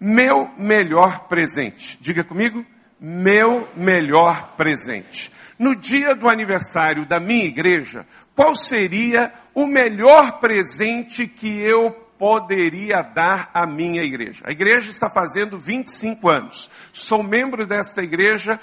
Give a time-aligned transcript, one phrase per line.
[0.00, 1.98] meu melhor presente.
[2.00, 2.64] Diga comigo,
[3.00, 5.32] meu melhor presente.
[5.58, 13.02] No dia do aniversário da minha igreja, qual seria o melhor presente que eu poderia
[13.02, 14.44] dar à minha igreja?
[14.46, 16.70] A igreja está fazendo 25 anos.
[16.92, 18.60] Sou membro desta igreja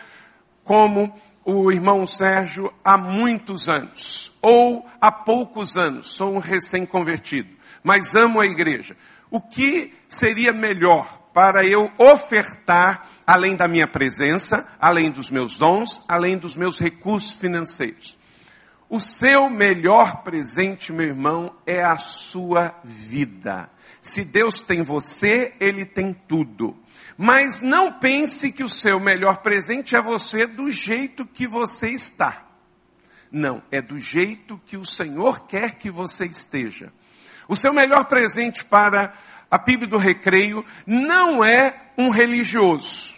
[0.63, 6.13] como o irmão Sérgio há muitos anos, ou há poucos anos.
[6.13, 7.49] Sou um recém-convertido,
[7.83, 8.95] mas amo a igreja.
[9.29, 16.03] O que seria melhor para eu ofertar, além da minha presença, além dos meus dons,
[16.07, 18.17] além dos meus recursos financeiros.
[18.89, 23.69] O seu melhor presente, meu irmão, é a sua vida.
[24.01, 26.77] Se Deus tem você, Ele tem tudo.
[27.17, 32.45] Mas não pense que o seu melhor presente é você do jeito que você está.
[33.31, 36.93] Não, é do jeito que o Senhor quer que você esteja.
[37.47, 39.13] O seu melhor presente para
[39.53, 43.13] a PIB do recreio não é um religioso.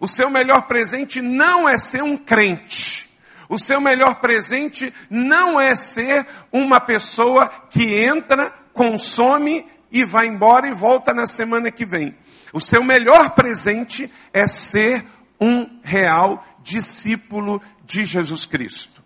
[0.00, 3.10] O seu melhor presente não é ser um crente.
[3.46, 10.66] O seu melhor presente não é ser uma pessoa que entra, consome e vai embora
[10.66, 12.16] e volta na semana que vem.
[12.54, 15.04] O seu melhor presente é ser
[15.38, 18.99] um real discípulo de Jesus Cristo.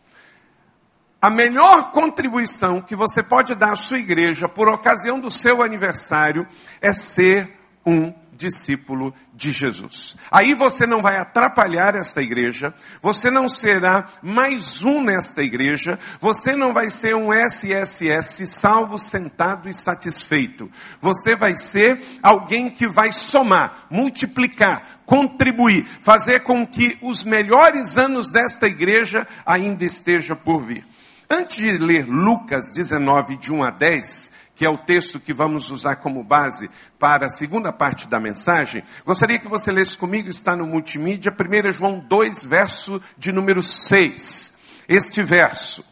[1.25, 6.47] A melhor contribuição que você pode dar à sua igreja por ocasião do seu aniversário
[6.83, 7.51] é ser
[7.87, 10.19] um discípulo de Jesus.
[10.31, 16.55] Aí você não vai atrapalhar esta igreja, você não será mais um nesta igreja, você
[16.55, 20.71] não vai ser um SSS salvo, sentado e satisfeito.
[21.01, 28.31] Você vai ser alguém que vai somar, multiplicar, contribuir, fazer com que os melhores anos
[28.31, 30.85] desta igreja ainda estejam por vir.
[31.29, 35.71] Antes de ler Lucas 19, de 1 a 10, que é o texto que vamos
[35.71, 40.55] usar como base para a segunda parte da mensagem, gostaria que você lesse comigo, está
[40.55, 44.55] no multimídia, 1 João 2, verso de número 6.
[44.89, 45.85] Este verso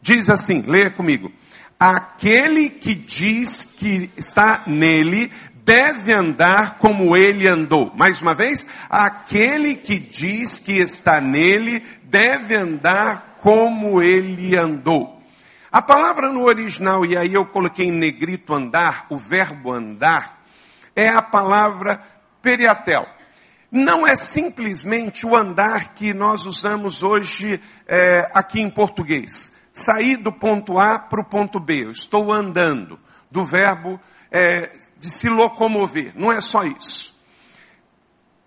[0.00, 1.32] diz assim, leia comigo.
[1.80, 5.32] Aquele que diz que está nele
[5.64, 7.90] deve andar como ele andou.
[7.96, 15.20] Mais uma vez, aquele que diz que está nele deve andar como ele andou.
[15.70, 20.42] A palavra no original, e aí eu coloquei em negrito andar, o verbo andar,
[20.96, 22.02] é a palavra
[22.40, 23.06] periatel.
[23.70, 29.52] Não é simplesmente o andar que nós usamos hoje é, aqui em português.
[29.74, 31.84] Sair do ponto A para o ponto B.
[31.84, 32.98] Eu estou andando.
[33.30, 34.00] Do verbo
[34.30, 36.14] é, de se locomover.
[36.16, 37.14] Não é só isso.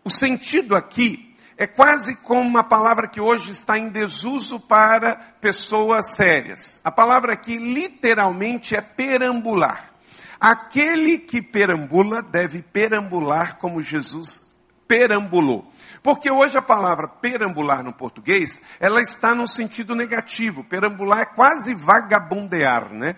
[0.03, 1.26] O sentido aqui
[1.57, 6.79] é quase como uma palavra que hoje está em desuso para pessoas sérias.
[6.83, 9.91] A palavra aqui literalmente é perambular.
[10.39, 14.45] Aquele que perambula deve perambular como Jesus
[14.87, 15.69] perambulou.
[16.03, 20.63] Porque hoje a palavra perambular no português, ela está no sentido negativo.
[20.63, 23.15] Perambular é quase vagabundear, né?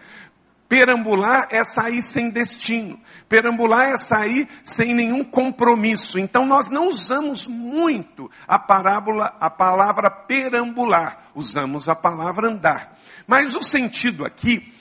[0.70, 3.00] Perambular é sair sem destino.
[3.28, 6.20] Perambular é sair sem nenhum compromisso.
[6.20, 11.24] Então nós não usamos muito a parábola, a palavra perambular.
[11.34, 12.96] Usamos a palavra andar.
[13.26, 14.72] Mas o sentido aqui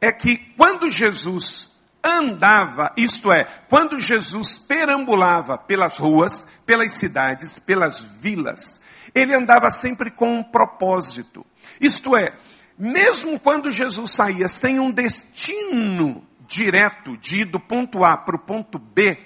[0.00, 1.72] é que quando Jesus
[2.04, 8.80] andava, isto é, quando Jesus perambulava pelas ruas, pelas cidades, pelas vilas,
[9.12, 11.44] ele andava sempre com um propósito.
[11.80, 12.32] Isto é,
[12.78, 18.38] mesmo quando Jesus saía sem um destino direto de ir do ponto A para o
[18.38, 19.18] ponto B,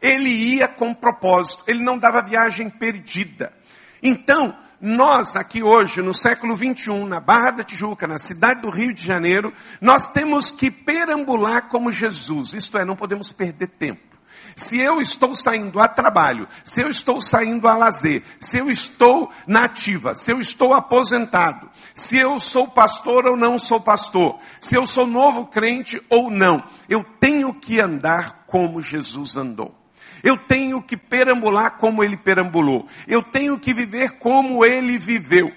[0.00, 3.52] ele ia com propósito, ele não dava viagem perdida.
[4.02, 8.94] Então, nós aqui hoje, no século 21, na Barra da Tijuca, na cidade do Rio
[8.94, 14.08] de Janeiro, nós temos que perambular como Jesus, isto é, não podemos perder tempo.
[14.54, 19.32] Se eu estou saindo a trabalho, se eu estou saindo a lazer, se eu estou
[19.46, 21.67] na ativa, se eu estou aposentado,
[21.98, 26.62] se eu sou pastor ou não sou pastor, se eu sou novo crente ou não,
[26.88, 29.74] eu tenho que andar como Jesus andou.
[30.22, 32.86] Eu tenho que perambular como ele perambulou.
[33.06, 35.52] Eu tenho que viver como ele viveu.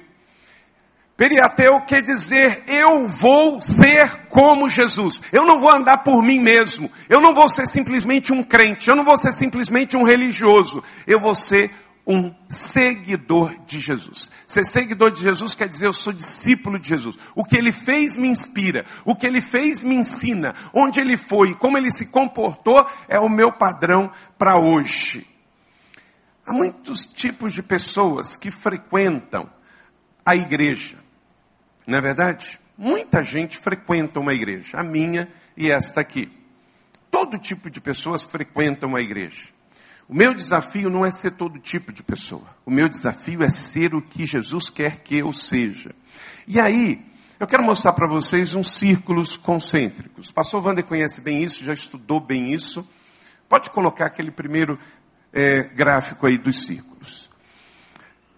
[1.15, 5.21] Periateu quer dizer, eu vou ser como Jesus.
[5.31, 6.91] Eu não vou andar por mim mesmo.
[7.07, 8.89] Eu não vou ser simplesmente um crente.
[8.89, 10.83] Eu não vou ser simplesmente um religioso.
[11.05, 11.69] Eu vou ser
[12.05, 14.31] um seguidor de Jesus.
[14.47, 17.17] Ser seguidor de Jesus quer dizer eu sou discípulo de Jesus.
[17.35, 18.85] O que ele fez me inspira.
[19.05, 20.55] O que ele fez me ensina.
[20.73, 25.27] Onde ele foi, como ele se comportou é o meu padrão para hoje.
[26.45, 29.49] Há muitos tipos de pessoas que frequentam
[30.25, 30.97] a igreja.
[31.85, 32.59] Não é verdade?
[32.77, 36.31] Muita gente frequenta uma igreja, a minha e esta aqui.
[37.11, 39.49] Todo tipo de pessoas frequentam a igreja.
[40.11, 42.43] O meu desafio não é ser todo tipo de pessoa.
[42.65, 45.95] O meu desafio é ser o que Jesus quer que eu seja.
[46.45, 47.01] E aí,
[47.39, 50.27] eu quero mostrar para vocês uns círculos concêntricos.
[50.27, 52.85] O pastor Wander conhece bem isso, já estudou bem isso.
[53.47, 54.77] Pode colocar aquele primeiro
[55.31, 57.29] é, gráfico aí dos círculos.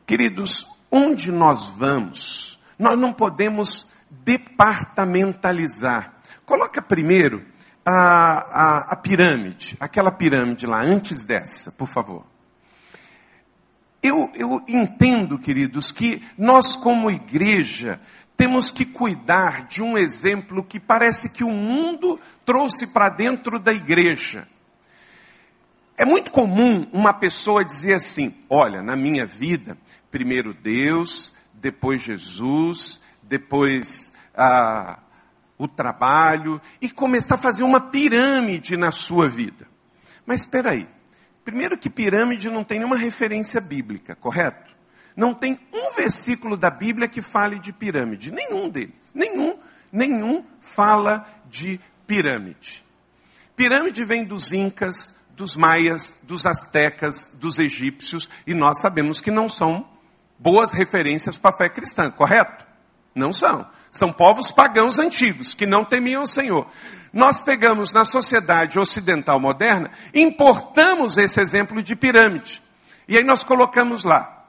[0.06, 6.14] Queridos, onde nós vamos, nós não podemos departamentalizar.
[6.46, 7.44] Coloca primeiro
[7.86, 12.26] a, a, a pirâmide, aquela pirâmide lá, antes dessa, por favor.
[14.02, 18.02] Eu, eu entendo, queridos, que nós, como igreja,
[18.36, 23.72] temos que cuidar de um exemplo que parece que o mundo trouxe para dentro da
[23.72, 24.48] igreja.
[25.96, 29.78] É muito comum uma pessoa dizer assim: olha, na minha vida,
[30.10, 35.00] primeiro Deus, depois Jesus, depois ah,
[35.58, 39.68] o trabalho, e começar a fazer uma pirâmide na sua vida.
[40.26, 40.88] Mas espera aí.
[41.46, 44.72] Primeiro que pirâmide não tem nenhuma referência bíblica, correto?
[45.16, 48.32] Não tem um versículo da Bíblia que fale de pirâmide.
[48.32, 48.96] Nenhum deles.
[49.14, 49.58] Nenhum,
[49.92, 52.84] nenhum fala de pirâmide.
[53.56, 59.48] Pirâmide vem dos incas, dos maias, dos astecas, dos egípcios, e nós sabemos que não
[59.50, 59.88] são
[60.40, 62.66] boas referências para a fé cristã, correto?
[63.14, 63.68] Não são.
[63.94, 66.68] São povos pagãos antigos, que não temiam o Senhor.
[67.14, 72.62] Nós pegamos na sociedade ocidental moderna, importamos esse exemplo de pirâmide.
[73.08, 74.46] E aí nós colocamos lá,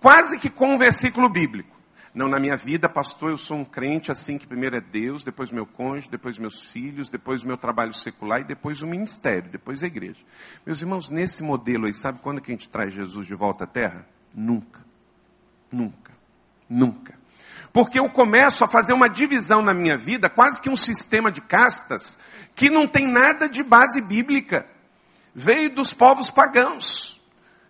[0.00, 1.78] quase que com um versículo bíblico.
[2.12, 5.52] Não, na minha vida, pastor, eu sou um crente assim que primeiro é Deus, depois
[5.52, 9.86] meu cônjuge, depois meus filhos, depois meu trabalho secular e depois o ministério, depois a
[9.86, 10.18] igreja.
[10.66, 13.66] Meus irmãos, nesse modelo aí, sabe quando que a gente traz Jesus de volta à
[13.68, 14.04] terra?
[14.34, 14.80] Nunca.
[15.72, 16.10] Nunca.
[16.68, 17.19] Nunca.
[17.72, 21.40] Porque eu começo a fazer uma divisão na minha vida, quase que um sistema de
[21.40, 22.18] castas,
[22.54, 24.66] que não tem nada de base bíblica.
[25.34, 27.20] Veio dos povos pagãos.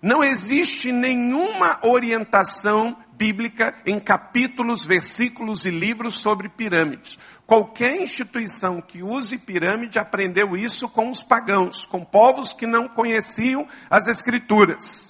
[0.01, 7.19] Não existe nenhuma orientação bíblica em capítulos, versículos e livros sobre pirâmides.
[7.47, 13.67] Qualquer instituição que use pirâmide aprendeu isso com os pagãos, com povos que não conheciam
[13.91, 15.10] as escrituras.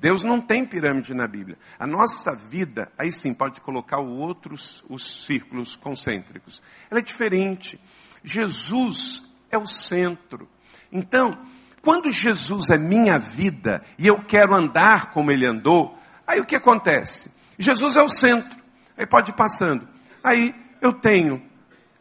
[0.00, 1.58] Deus não tem pirâmide na Bíblia.
[1.78, 6.62] A nossa vida, aí sim pode colocar outros os círculos concêntricos.
[6.90, 7.78] Ela é diferente.
[8.24, 10.48] Jesus é o centro.
[10.90, 11.38] Então,
[11.82, 16.56] quando Jesus é minha vida e eu quero andar como ele andou, aí o que
[16.56, 17.30] acontece?
[17.58, 18.58] Jesus é o centro.
[18.96, 19.86] Aí pode ir passando.
[20.24, 21.42] Aí eu tenho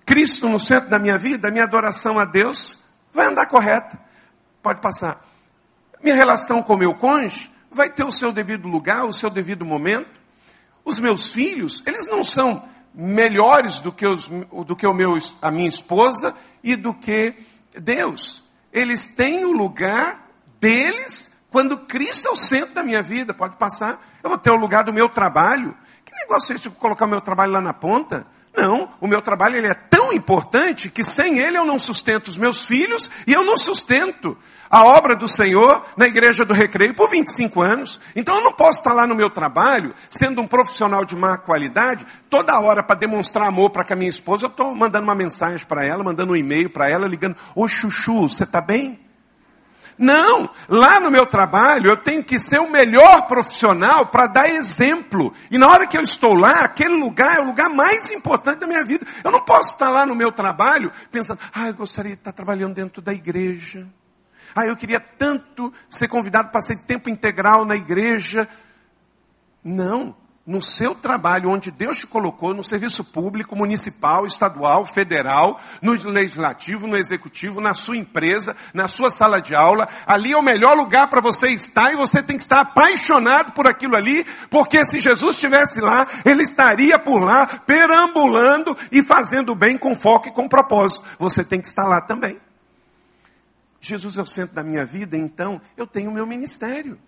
[0.05, 2.81] Cristo no centro da minha vida, minha adoração a Deus
[3.13, 3.99] vai andar correta.
[4.63, 5.21] Pode passar.
[6.01, 10.19] Minha relação com meu cônjuge vai ter o seu devido lugar, o seu devido momento.
[10.83, 14.27] Os meus filhos, eles não são melhores do que, os,
[14.65, 17.35] do que o meu, a minha esposa e do que
[17.79, 18.43] Deus.
[18.73, 20.27] Eles têm o lugar
[20.59, 23.33] deles quando Cristo é o centro da minha vida.
[23.33, 24.05] Pode passar.
[24.23, 25.75] Eu vou ter o lugar do meu trabalho.
[26.05, 28.25] Que negócio é esse de colocar o meu trabalho lá na ponta?
[28.55, 32.37] Não, o meu trabalho ele é tão importante que sem ele eu não sustento os
[32.37, 34.37] meus filhos e eu não sustento
[34.69, 37.99] a obra do Senhor na igreja do Recreio por 25 anos.
[38.15, 42.05] Então eu não posso estar lá no meu trabalho, sendo um profissional de má qualidade,
[42.29, 45.65] toda hora para demonstrar amor para com a minha esposa, eu estou mandando uma mensagem
[45.65, 48.99] para ela, mandando um e-mail para ela, ligando: Ô Chuchu, você está bem?
[49.99, 55.33] Não, lá no meu trabalho eu tenho que ser o melhor profissional para dar exemplo.
[55.51, 58.67] E na hora que eu estou lá, aquele lugar é o lugar mais importante da
[58.67, 59.05] minha vida.
[59.25, 62.75] Eu não posso estar lá no meu trabalho pensando, ah, eu gostaria de estar trabalhando
[62.75, 63.85] dentro da igreja.
[64.55, 68.47] Ah, eu queria tanto ser convidado para ser tempo integral na igreja.
[69.63, 70.15] Não.
[70.49, 76.87] No seu trabalho, onde Deus te colocou, no serviço público, municipal, estadual, federal, no legislativo,
[76.87, 81.07] no executivo, na sua empresa, na sua sala de aula, ali é o melhor lugar
[81.07, 85.35] para você estar e você tem que estar apaixonado por aquilo ali, porque se Jesus
[85.35, 91.05] estivesse lá, ele estaria por lá, perambulando e fazendo bem com foco e com propósito.
[91.19, 92.39] Você tem que estar lá também.
[93.79, 96.99] Jesus é o centro da minha vida, então eu tenho o meu ministério.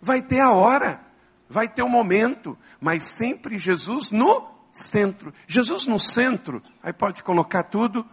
[0.00, 1.00] Vai ter a hora,
[1.48, 5.32] vai ter o momento, mas sempre Jesus no centro.
[5.46, 8.06] Jesus no centro, aí pode colocar tudo.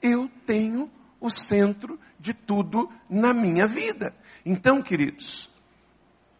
[0.00, 4.14] Eu tenho o centro de tudo na minha vida.
[4.44, 5.50] Então, queridos,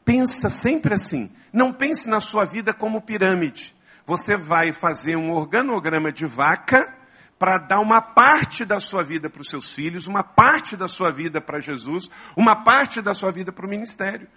[0.04, 1.30] pensa sempre assim.
[1.52, 3.74] Não pense na sua vida como pirâmide.
[4.06, 7.03] Você vai fazer um organograma de vaca
[7.38, 11.10] para dar uma parte da sua vida para os seus filhos, uma parte da sua
[11.10, 14.28] vida para Jesus, uma parte da sua vida para o ministério.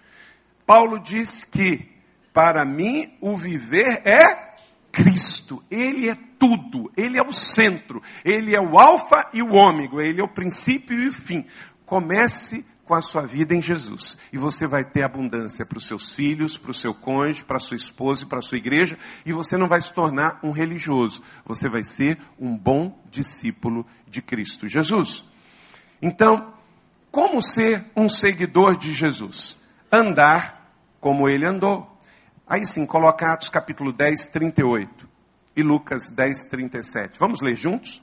[0.66, 1.88] Paulo diz que
[2.32, 4.48] para mim o viver é
[4.92, 5.64] Cristo.
[5.70, 10.20] Ele é tudo, ele é o centro, ele é o alfa e o ômega, ele
[10.20, 11.46] é o princípio e o fim.
[11.86, 14.16] Comece com a sua vida em Jesus.
[14.32, 17.60] E você vai ter abundância para os seus filhos, para o seu cônjuge, para a
[17.60, 18.98] sua esposa e para a sua igreja.
[19.26, 21.22] E você não vai se tornar um religioso.
[21.44, 25.24] Você vai ser um bom discípulo de Cristo Jesus.
[26.00, 26.54] Então,
[27.10, 29.58] como ser um seguidor de Jesus?
[29.92, 31.98] Andar como ele andou.
[32.46, 35.08] Aí sim, coloca Atos capítulo 10, 38
[35.54, 37.18] e Lucas 10, 37.
[37.18, 38.02] Vamos ler juntos?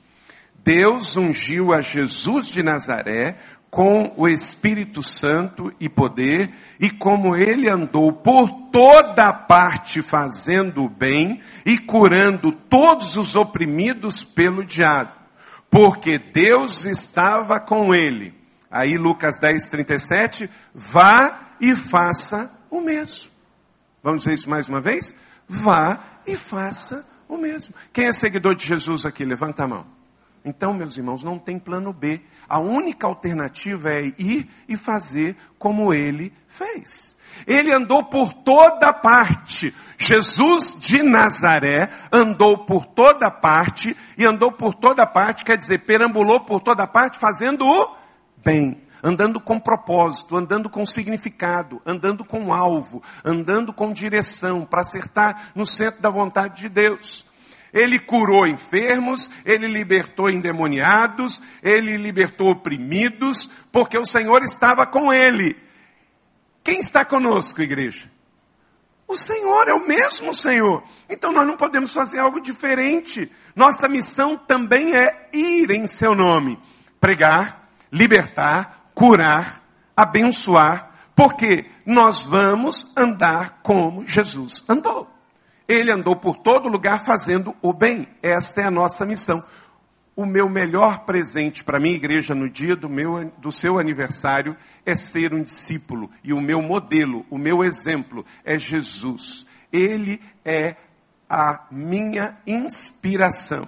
[0.65, 3.37] Deus ungiu a Jesus de Nazaré
[3.75, 10.89] com o Espírito Santo e poder, e como ele andou por toda parte fazendo o
[10.89, 15.11] bem e curando todos os oprimidos pelo diabo,
[15.69, 18.33] porque Deus estava com ele.
[18.71, 23.29] Aí Lucas 10, 37, vá e faça o mesmo.
[24.01, 25.13] Vamos ver isso mais uma vez?
[25.49, 27.75] Vá e faça o mesmo.
[27.91, 29.25] Quem é seguidor de Jesus aqui?
[29.25, 29.94] Levanta a mão.
[30.45, 32.21] Então, meus irmãos, não tem plano B.
[32.47, 37.17] A única alternativa é ir e fazer como ele fez.
[37.47, 39.73] Ele andou por toda parte.
[39.97, 46.41] Jesus de Nazaré andou por toda parte, e andou por toda parte, quer dizer, perambulou
[46.41, 47.95] por toda parte fazendo o
[48.43, 55.51] bem, andando com propósito, andando com significado, andando com alvo, andando com direção, para acertar
[55.55, 57.24] no centro da vontade de Deus.
[57.75, 65.57] Ele curou enfermos, ele libertou endemoniados, ele libertou oprimidos, porque o Senhor estava com ele.
[66.63, 68.09] Quem está conosco, igreja?
[69.05, 70.83] O Senhor é o mesmo Senhor.
[71.09, 73.29] Então nós não podemos fazer algo diferente.
[73.53, 76.57] Nossa missão também é ir em seu nome,
[76.99, 79.61] pregar, libertar, curar,
[79.97, 85.14] abençoar, porque nós vamos andar como Jesus andou.
[85.67, 88.07] Ele andou por todo lugar fazendo o bem.
[88.21, 89.43] Esta é a nossa missão.
[90.15, 94.55] O meu melhor presente para minha igreja no dia do, meu, do seu aniversário
[94.85, 96.09] é ser um discípulo.
[96.23, 99.45] E o meu modelo, o meu exemplo é Jesus.
[99.73, 100.75] Ele é
[101.29, 103.67] a minha inspiração.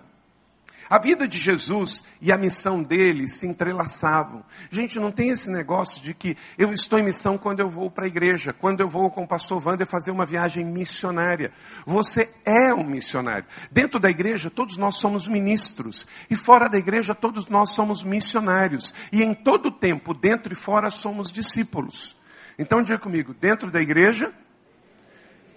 [0.89, 4.44] A vida de Jesus e a missão dele se entrelaçavam.
[4.70, 8.06] Gente, não tem esse negócio de que eu estou em missão quando eu vou para
[8.06, 11.51] a igreja, quando eu vou com o pastor Wander fazer uma viagem missionária.
[11.86, 13.46] Você é um missionário.
[13.70, 16.08] Dentro da igreja, todos nós somos ministros.
[16.29, 18.94] E fora da igreja, todos nós somos missionários.
[19.12, 22.15] E em todo tempo, dentro e fora, somos discípulos.
[22.58, 24.32] Então, diga comigo: dentro da igreja,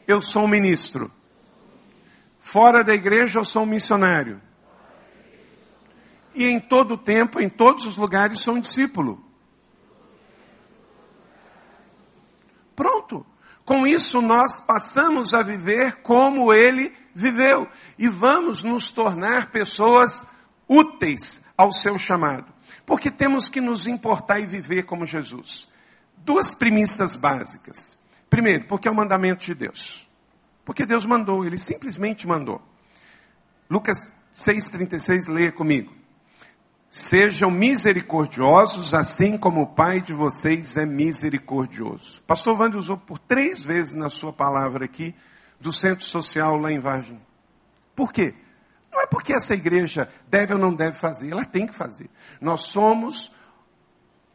[0.08, 1.10] eu sou um ministro.
[2.40, 4.40] Fora da igreja, eu sou um missionário
[6.34, 9.22] e em todo o tempo, em todos os lugares, sou um discípulo.
[12.74, 13.26] Pronto.
[13.64, 17.68] Com isso, nós passamos a viver como ele viveu.
[17.98, 20.24] E vamos nos tornar pessoas
[20.68, 22.52] úteis ao seu chamado.
[22.86, 25.68] Porque temos que nos importar e viver como Jesus.
[26.16, 27.98] Duas premissas básicas.
[28.28, 30.08] Primeiro, porque é o mandamento de Deus.
[30.64, 32.62] Porque Deus mandou, ele simplesmente mandou.
[33.68, 35.99] Lucas 6,36, leia comigo.
[36.90, 42.20] Sejam misericordiosos, assim como o Pai de vocês é misericordioso.
[42.26, 45.14] Pastor Wander usou por três vezes na sua palavra aqui
[45.60, 47.20] do centro social lá em Vargem.
[47.94, 48.34] Por quê?
[48.92, 52.10] Não é porque essa igreja deve ou não deve fazer, ela tem que fazer.
[52.40, 53.30] Nós somos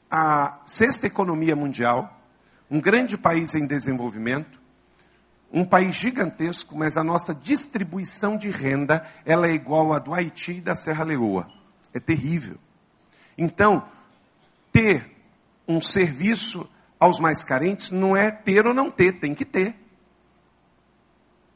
[0.09, 2.21] a sexta economia mundial,
[2.71, 4.61] um grande país em desenvolvimento,
[5.51, 10.53] um país gigantesco, mas a nossa distribuição de renda ela é igual à do Haiti
[10.53, 11.64] e da Serra Leoa.
[11.95, 12.57] É terrível.
[13.37, 13.87] Então,
[14.69, 15.09] ter
[15.65, 19.75] um serviço aos mais carentes não é ter ou não ter, tem que ter.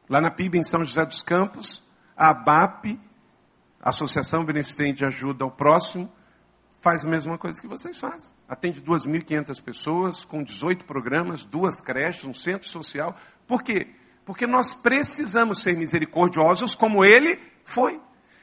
[0.10, 1.84] Lá na PIB, em São José dos Campos,
[2.15, 2.98] a ABAP,
[3.81, 6.10] Associação Beneficente de Ajuda ao Próximo,
[6.79, 8.34] faz a mesma coisa que vocês fazem.
[8.48, 13.13] Atende 2.500 pessoas, com 18 programas, duas creches, um centro social.
[13.46, 13.93] Por quê?
[14.24, 18.00] Porque nós precisamos ser misericordiosos como ele foi.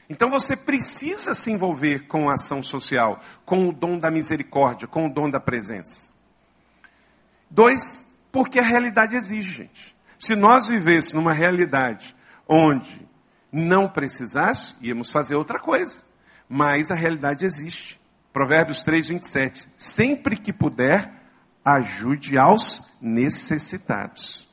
[0.09, 5.05] Então você precisa se envolver com a ação social, com o dom da misericórdia, com
[5.05, 6.09] o dom da presença.
[7.49, 9.95] Dois, porque a realidade exige, gente.
[10.17, 12.15] Se nós vivêssemos numa realidade
[12.47, 13.05] onde
[13.51, 16.03] não precisasse, íamos fazer outra coisa.
[16.47, 17.99] Mas a realidade existe.
[18.31, 19.69] Provérbios 3, 27.
[19.77, 21.11] Sempre que puder,
[21.63, 24.46] ajude aos necessitados.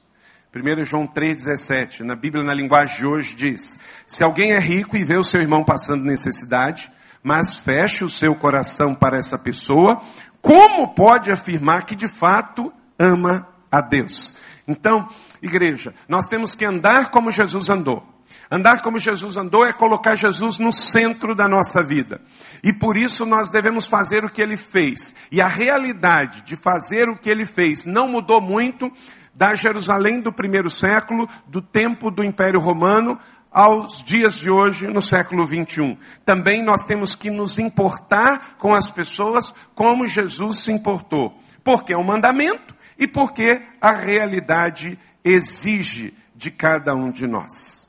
[0.55, 5.03] 1 João 3,17, na Bíblia, na linguagem de hoje, diz: Se alguém é rico e
[5.03, 6.93] vê o seu irmão passando necessidade,
[7.25, 10.01] mas fecha o seu coração para essa pessoa,
[10.41, 14.37] como pode afirmar que de fato ama a Deus?
[14.69, 15.09] Então,
[15.43, 18.15] igreja, nós temos que andar como Jesus andou.
[18.49, 22.21] Andar como Jesus andou é colocar Jesus no centro da nossa vida.
[22.63, 25.17] E por isso nós devemos fazer o que ele fez.
[25.33, 28.93] E a realidade de fazer o que ele fez não mudou muito
[29.35, 33.19] da Jerusalém do primeiro século, do tempo do Império Romano,
[33.51, 35.97] aos dias de hoje, no século 21.
[36.25, 41.39] Também nós temos que nos importar com as pessoas como Jesus se importou.
[41.63, 47.89] Porque é um mandamento e porque a realidade exige de cada um de nós.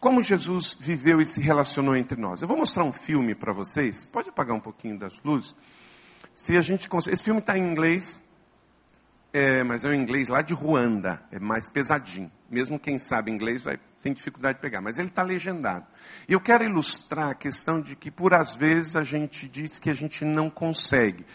[0.00, 2.42] Como Jesus viveu e se relacionou entre nós.
[2.42, 4.04] Eu vou mostrar um filme para vocês.
[4.04, 5.54] Pode apagar um pouquinho das luzes?
[6.34, 8.20] Se a gente Esse filme está em inglês,
[9.32, 12.30] é, mas é um inglês lá de Ruanda, é mais pesadinho.
[12.50, 15.86] Mesmo quem sabe inglês vai tem dificuldade de pegar, mas ele está legendado.
[16.28, 19.90] E eu quero ilustrar a questão de que por às vezes a gente diz que
[19.90, 21.26] a gente não consegue.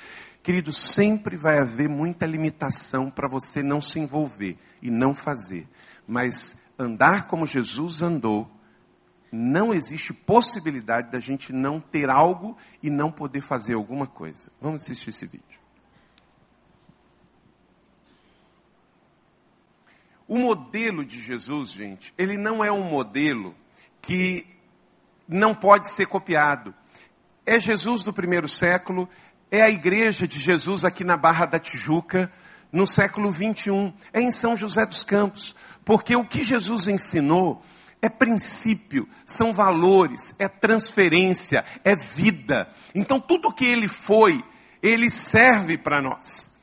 [0.41, 5.67] Querido, sempre vai haver muita limitação para você não se envolver e não fazer.
[6.07, 8.49] Mas andar como Jesus andou,
[9.31, 14.51] não existe possibilidade da gente não ter algo e não poder fazer alguma coisa.
[14.61, 15.64] Vamos assistir esse vídeo.
[20.27, 23.55] O modelo de Jesus, gente, ele não é um modelo
[24.01, 24.45] que
[25.27, 26.73] não pode ser copiado.
[27.45, 29.07] É Jesus do primeiro século,
[29.51, 32.31] é a igreja de Jesus aqui na Barra da Tijuca,
[32.71, 37.61] no século 21, é em São José dos Campos, porque o que Jesus ensinou
[38.01, 42.69] é princípio, são valores, é transferência, é vida.
[42.93, 44.43] Então tudo que ele foi,
[44.81, 46.54] ele serve para nós.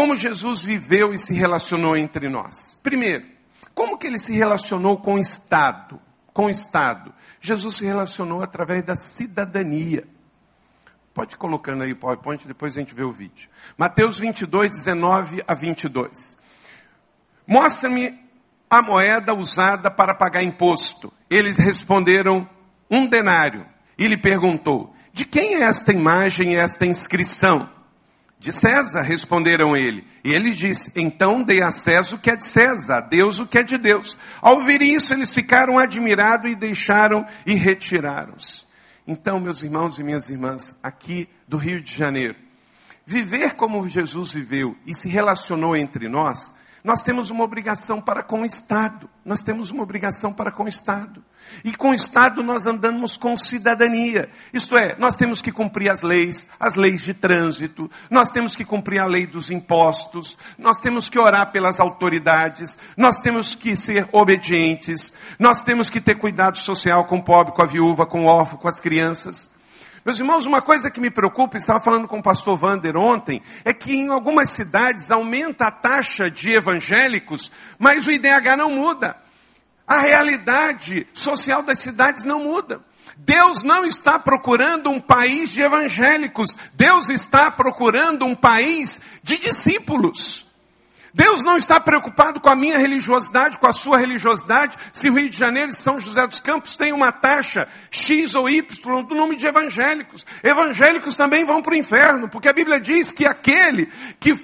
[0.00, 2.74] Como Jesus viveu e se relacionou entre nós?
[2.82, 3.26] Primeiro,
[3.74, 6.00] como que ele se relacionou com o Estado?
[6.32, 7.12] Com o Estado.
[7.38, 10.08] Jesus se relacionou através da cidadania.
[11.12, 13.50] Pode ir colocando aí o PowerPoint, depois a gente vê o vídeo.
[13.76, 16.38] Mateus 22, 19 a 22.
[17.46, 18.18] Mostra-me
[18.70, 21.12] a moeda usada para pagar imposto.
[21.28, 22.48] Eles responderam,
[22.90, 23.66] um denário.
[23.98, 27.79] E lhe perguntou, de quem é esta imagem e esta inscrição?
[28.40, 30.02] De César, responderam ele.
[30.24, 33.46] E ele disse: Então dê a César o que é de César, a Deus o
[33.46, 34.18] que é de Deus.
[34.40, 38.64] Ao ouvir isso, eles ficaram admirados e deixaram e retiraram-se.
[39.06, 42.34] Então, meus irmãos e minhas irmãs, aqui do Rio de Janeiro,
[43.04, 48.42] viver como Jesus viveu e se relacionou entre nós, nós temos uma obrigação para com
[48.42, 49.08] o Estado.
[49.24, 51.22] Nós temos uma obrigação para com o Estado.
[51.64, 54.30] E com o Estado nós andamos com cidadania.
[54.52, 58.64] Isto é, nós temos que cumprir as leis, as leis de trânsito, nós temos que
[58.64, 64.08] cumprir a lei dos impostos, nós temos que orar pelas autoridades, nós temos que ser
[64.12, 68.28] obedientes, nós temos que ter cuidado social com o pobre, com a viúva, com o
[68.28, 69.50] órfão, com as crianças.
[70.04, 73.74] Meus irmãos, uma coisa que me preocupa, estava falando com o pastor Vander ontem, é
[73.74, 79.16] que em algumas cidades aumenta a taxa de evangélicos, mas o IDH não muda.
[79.86, 82.80] A realidade social das cidades não muda.
[83.18, 86.56] Deus não está procurando um país de evangélicos.
[86.72, 90.49] Deus está procurando um país de discípulos.
[91.12, 95.28] Deus não está preocupado com a minha religiosidade, com a sua religiosidade, se o Rio
[95.28, 99.36] de Janeiro e São José dos Campos tem uma taxa X ou Y do número
[99.36, 100.24] de evangélicos.
[100.42, 103.86] Evangélicos também vão para o inferno, porque a Bíblia diz que aquele
[104.18, 104.38] que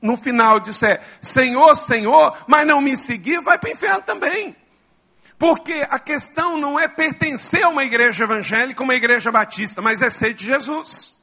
[0.00, 4.56] no final disser Senhor, Senhor, mas não me seguir, vai para o inferno também.
[5.38, 10.08] Porque a questão não é pertencer a uma igreja evangélica, uma igreja batista, mas é
[10.08, 11.14] ser de Jesus.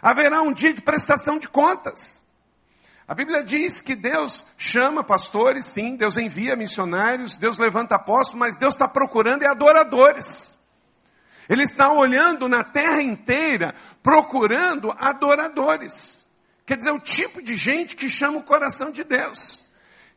[0.00, 2.21] Haverá um dia de prestação de contas.
[3.12, 8.56] A Bíblia diz que Deus chama pastores, sim, Deus envia missionários, Deus levanta apóstolos, mas
[8.56, 10.58] Deus está procurando é adoradores.
[11.46, 16.26] Ele está olhando na terra inteira, procurando adoradores.
[16.64, 19.62] Quer dizer, o tipo de gente que chama o coração de Deus.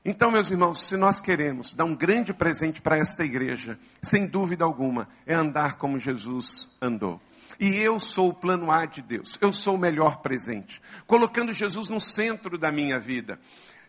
[0.06, 4.64] Então, meus irmãos, se nós queremos dar um grande presente para esta igreja, sem dúvida
[4.64, 7.20] alguma, é andar como Jesus andou.
[7.60, 11.90] E eu sou o plano A de Deus, eu sou o melhor presente, colocando Jesus
[11.90, 13.40] no centro da minha vida.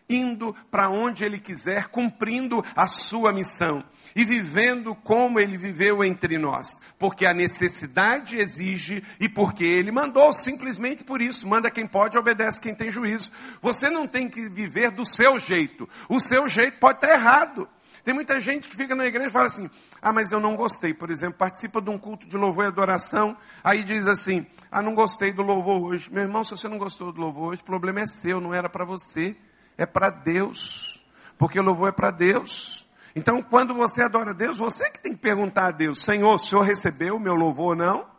[0.09, 3.83] Indo para onde ele quiser, cumprindo a sua missão.
[4.15, 10.31] E vivendo como ele viveu entre nós, porque a necessidade exige e porque ele mandou,
[10.31, 13.31] simplesmente por isso, manda quem pode, obedece quem tem juízo.
[13.61, 15.89] Você não tem que viver do seu jeito.
[16.07, 17.67] O seu jeito pode estar errado.
[18.07, 19.69] Tem muita gente que fica na igreja e fala assim:
[20.01, 20.93] ah, mas eu não gostei.
[20.93, 24.95] Por exemplo, participa de um culto de louvor e adoração, aí diz assim: ah, não
[24.95, 26.09] gostei do louvor hoje.
[26.09, 28.69] Meu irmão, se você não gostou do louvor hoje, o problema é seu, não era
[28.69, 29.35] para você
[29.77, 31.05] é para Deus.
[31.37, 32.87] Porque o louvor é para Deus.
[33.13, 36.61] Então, quando você adora Deus, você que tem que perguntar a Deus: Senhor, o Senhor
[36.61, 38.16] recebeu o meu louvor ou não?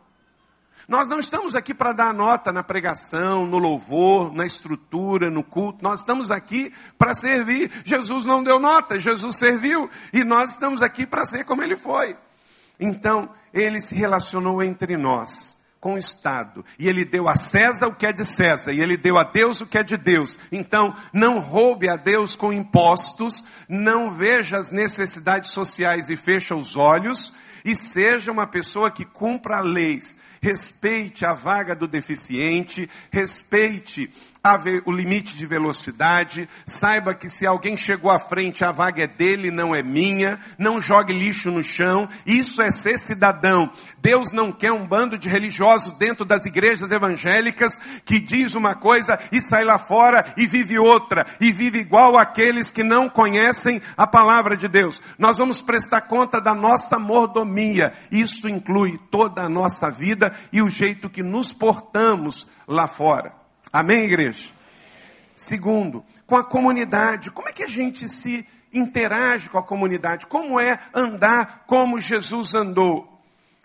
[0.89, 5.83] Nós não estamos aqui para dar nota na pregação, no louvor, na estrutura, no culto.
[5.83, 7.71] Nós estamos aqui para servir.
[7.85, 9.87] Jesus não deu nota, Jesus serviu.
[10.11, 12.17] E nós estamos aqui para ser como ele foi.
[12.79, 16.65] Então, ele se relacionou entre nós com o Estado.
[16.79, 19.61] E ele deu a César o que é de César, e ele deu a Deus
[19.61, 20.39] o que é de Deus.
[20.51, 26.75] Então, não roube a Deus com impostos, não veja as necessidades sociais e fecha os
[26.75, 27.31] olhos,
[27.63, 30.17] e seja uma pessoa que cumpra leis.
[30.41, 34.11] Respeite a vaga do deficiente, respeite
[34.85, 39.51] o limite de velocidade, saiba que se alguém chegou à frente, a vaga é dele,
[39.51, 43.69] não é minha, não jogue lixo no chão, isso é ser cidadão.
[44.01, 49.19] Deus não quer um bando de religiosos dentro das igrejas evangélicas que diz uma coisa
[49.29, 54.07] e sai lá fora e vive outra, e vive igual aqueles que não conhecem a
[54.07, 55.01] palavra de Deus.
[55.17, 60.69] Nós vamos prestar conta da nossa mordomia, isso inclui toda a nossa vida e o
[60.69, 63.38] jeito que nos portamos lá fora.
[63.71, 64.51] Amém, igreja?
[65.35, 67.29] Segundo, com a comunidade.
[67.31, 70.25] Como é que a gente se interage com a comunidade?
[70.27, 73.07] Como é andar como Jesus andou?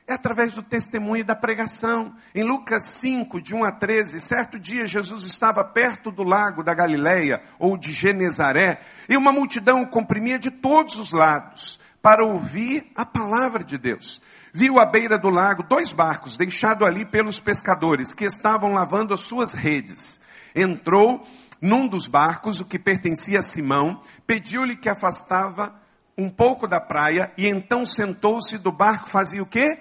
[0.07, 2.15] É através do testemunho e da pregação.
[2.35, 6.75] Em Lucas 5, de 1 a 13, certo dia Jesus estava perto do lago da
[6.75, 12.93] Galileia, ou de Genezaré, e uma multidão o comprimia de todos os lados para ouvir
[12.95, 14.21] a palavra de Deus
[14.57, 19.23] viu à beira do lago dois barcos deixados ali pelos pescadores que estavam lavando as
[19.23, 20.21] suas redes.
[20.55, 21.27] Entrou
[21.61, 25.75] num dos barcos, o que pertencia a Simão, pediu-lhe que afastava
[26.17, 29.77] um pouco da praia e então sentou-se do barco, fazia o quê?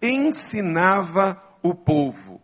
[0.00, 2.40] Ensinava o povo.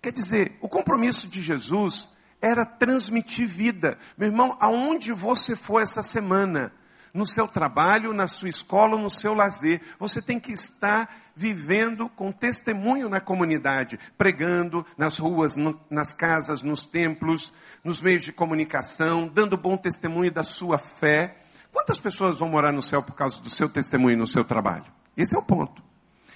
[0.00, 2.08] Quer dizer, o compromisso de Jesus
[2.40, 3.98] era transmitir vida.
[4.16, 6.72] Meu irmão, aonde você for essa semana,
[7.14, 9.80] no seu trabalho, na sua escola, no seu lazer.
[10.00, 16.62] Você tem que estar vivendo com testemunho na comunidade, pregando nas ruas, no, nas casas,
[16.62, 17.52] nos templos,
[17.84, 21.36] nos meios de comunicação, dando bom testemunho da sua fé.
[21.72, 24.86] Quantas pessoas vão morar no céu por causa do seu testemunho no seu trabalho?
[25.16, 25.82] Esse é o ponto.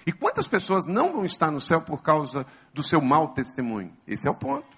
[0.07, 3.93] E quantas pessoas não vão estar no céu por causa do seu mau testemunho?
[4.07, 4.78] Esse é o ponto.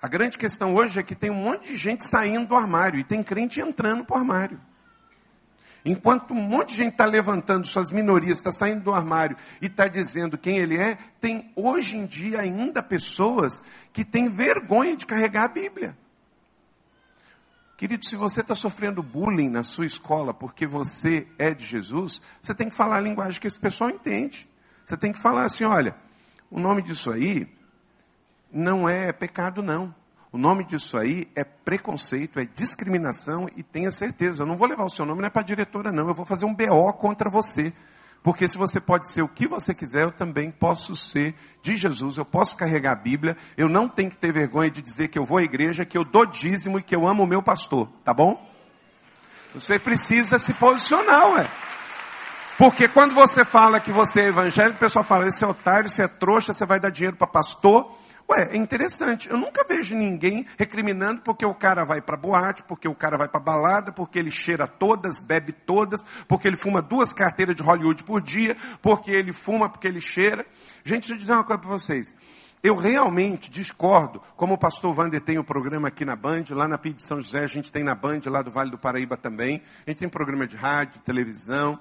[0.00, 3.04] A grande questão hoje é que tem um monte de gente saindo do armário e
[3.04, 4.60] tem crente entrando para o armário.
[5.84, 9.86] Enquanto um monte de gente está levantando suas minorias, está saindo do armário e está
[9.86, 15.44] dizendo quem ele é, tem hoje em dia ainda pessoas que têm vergonha de carregar
[15.44, 15.96] a Bíblia.
[17.76, 22.54] Querido, se você está sofrendo bullying na sua escola porque você é de Jesus, você
[22.54, 24.48] tem que falar a linguagem que esse pessoal entende.
[24.84, 25.94] Você tem que falar assim: olha,
[26.50, 27.46] o nome disso aí
[28.52, 29.94] não é pecado, não.
[30.32, 34.84] O nome disso aí é preconceito, é discriminação e tenha certeza, eu não vou levar
[34.84, 36.08] o seu nome, não é para diretora, não.
[36.08, 37.72] Eu vou fazer um BO contra você.
[38.22, 42.16] Porque se você pode ser o que você quiser, eu também posso ser de Jesus,
[42.16, 45.24] eu posso carregar a Bíblia, eu não tenho que ter vergonha de dizer que eu
[45.24, 48.12] vou à igreja, que eu dou dízimo e que eu amo o meu pastor, tá
[48.12, 48.44] bom?
[49.54, 51.48] Você precisa se posicionar, ué.
[52.58, 56.02] Porque quando você fala que você é evangélico, o pessoal fala, esse é otário, você
[56.02, 57.96] é trouxa, você vai dar dinheiro para pastor.
[58.28, 59.30] Ué, é interessante.
[59.30, 63.28] Eu nunca vejo ninguém recriminando porque o cara vai para boate, porque o cara vai
[63.28, 68.02] para balada, porque ele cheira todas, bebe todas, porque ele fuma duas carteiras de Hollywood
[68.02, 70.44] por dia, porque ele fuma, porque ele cheira.
[70.84, 72.14] Gente, deixa eu dizer uma coisa para vocês.
[72.62, 76.66] Eu realmente discordo, como o pastor Wander tem o um programa aqui na Band, lá
[76.66, 79.16] na PIB de São José, a gente tem na Band, lá do Vale do Paraíba
[79.16, 79.62] também.
[79.86, 81.78] A gente tem programa de rádio, televisão.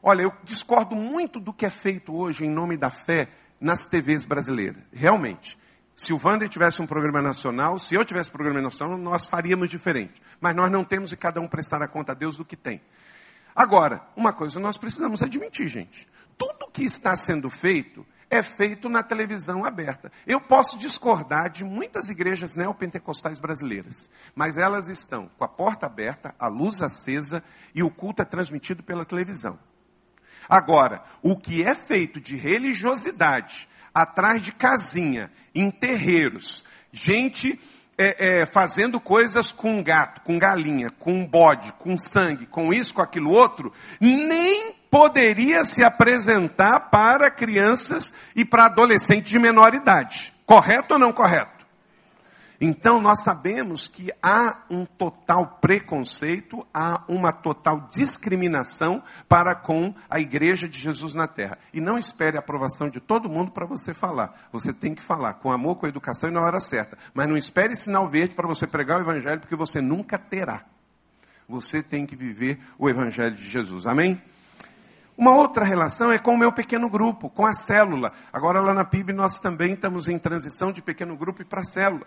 [0.00, 3.28] Olha, eu discordo muito do que é feito hoje em nome da fé
[3.60, 4.84] nas TVs brasileiras.
[4.92, 5.58] Realmente.
[5.96, 9.70] Se o Wander tivesse um programa nacional, se eu tivesse um programa nacional, nós faríamos
[9.70, 10.20] diferente.
[10.40, 12.80] Mas nós não temos e cada um prestar a conta a Deus do que tem.
[13.54, 16.08] Agora, uma coisa nós precisamos admitir, gente.
[16.36, 20.10] Tudo que está sendo feito é feito na televisão aberta.
[20.26, 26.34] Eu posso discordar de muitas igrejas neopentecostais brasileiras, mas elas estão com a porta aberta,
[26.36, 29.56] a luz acesa e o culto é transmitido pela televisão.
[30.48, 37.60] Agora, o que é feito de religiosidade atrás de casinha, em terreiros, gente
[37.96, 43.02] é, é, fazendo coisas com gato, com galinha, com bode, com sangue, com isso, com
[43.02, 50.32] aquilo outro, nem poderia se apresentar para crianças e para adolescentes de menor idade.
[50.44, 51.53] Correto ou não correto?
[52.60, 60.20] Então nós sabemos que há um total preconceito, há uma total discriminação para com a
[60.20, 61.58] igreja de Jesus na terra.
[61.72, 64.48] E não espere a aprovação de todo mundo para você falar.
[64.52, 66.96] Você tem que falar com amor, com educação e na hora certa.
[67.12, 70.64] Mas não espere sinal verde para você pregar o evangelho, porque você nunca terá.
[71.48, 73.86] Você tem que viver o evangelho de Jesus.
[73.86, 74.20] Amém?
[75.16, 78.12] Uma outra relação é com o meu pequeno grupo, com a célula.
[78.32, 82.04] Agora lá na PIB nós também estamos em transição de pequeno grupo para célula.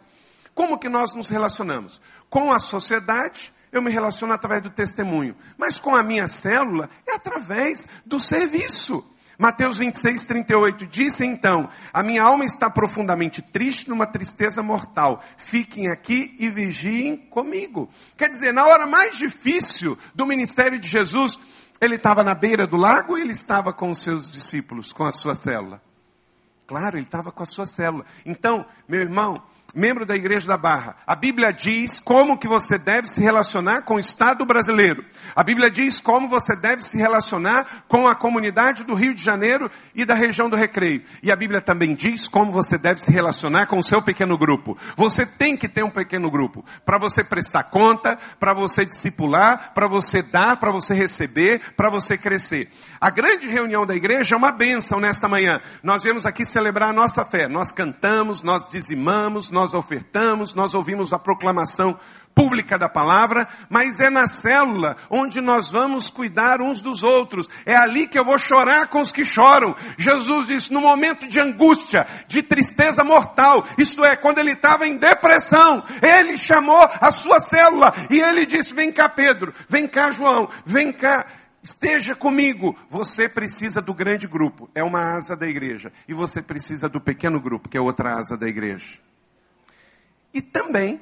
[0.58, 2.02] Como que nós nos relacionamos?
[2.32, 5.36] Com a sociedade, eu me relaciono através do testemunho.
[5.56, 9.08] Mas com a minha célula, é através do serviço.
[9.38, 10.88] Mateus 26, 38.
[10.88, 15.24] Disse então: A minha alma está profundamente triste, numa tristeza mortal.
[15.38, 17.88] Fiquem aqui e vigiem comigo.
[18.18, 21.40] Quer dizer, na hora mais difícil do ministério de Jesus,
[21.80, 25.12] ele estava na beira do lago ou ele estava com os seus discípulos, com a
[25.12, 25.80] sua célula?
[26.66, 28.06] Claro, ele estava com a sua célula.
[28.26, 29.40] Então, meu irmão,
[29.76, 33.96] membro da Igreja da Barra, a Bíblia diz como que você deve se relacionar com
[33.96, 35.04] o Estado brasileiro.
[35.36, 39.70] A Bíblia diz como você deve se relacionar com a comunidade do Rio de Janeiro
[39.94, 41.04] e da região do Recreio.
[41.22, 44.78] E a Bíblia também diz como você deve se relacionar com o seu pequeno grupo.
[44.96, 49.88] Você tem que ter um pequeno grupo para você prestar conta, para você discipular, para
[49.88, 52.70] você dar, para você receber, para você crescer.
[53.00, 55.62] A grande reunião da igreja é uma bênção nesta manhã.
[55.84, 57.48] Nós viemos aqui celebrar a nossa fé.
[57.48, 61.98] Nós cantamos, nós dizimamos, nós ofertamos, nós ouvimos a proclamação
[62.38, 67.50] pública da palavra, mas é na célula onde nós vamos cuidar uns dos outros.
[67.66, 69.76] É ali que eu vou chorar com os que choram.
[69.98, 74.98] Jesus disse, no momento de angústia, de tristeza mortal, isto é, quando ele estava em
[74.98, 80.48] depressão, ele chamou a sua célula e ele disse, vem cá Pedro, vem cá João,
[80.64, 81.26] vem cá
[81.62, 82.76] Esteja comigo.
[82.90, 85.92] Você precisa do grande grupo, é uma asa da igreja.
[86.08, 89.00] E você precisa do pequeno grupo, que é outra asa da igreja.
[90.34, 91.02] E também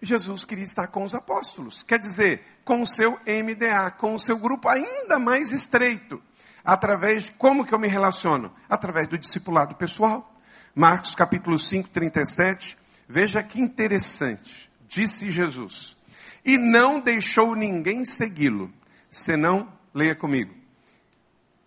[0.00, 4.38] Jesus queria estar com os apóstolos, quer dizer, com o seu MDA, com o seu
[4.38, 6.22] grupo ainda mais estreito.
[6.64, 8.52] Através de como que eu me relaciono?
[8.68, 10.34] Através do discipulado pessoal.
[10.74, 12.76] Marcos capítulo 5, 37.
[13.08, 14.68] Veja que interessante.
[14.88, 15.96] Disse Jesus:
[16.44, 18.72] E não deixou ninguém segui-lo,
[19.10, 20.54] senão, leia comigo,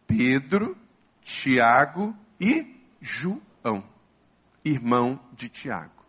[0.06, 0.78] Pedro,
[1.20, 3.84] Tiago e João,
[4.64, 6.06] irmão de Tiago.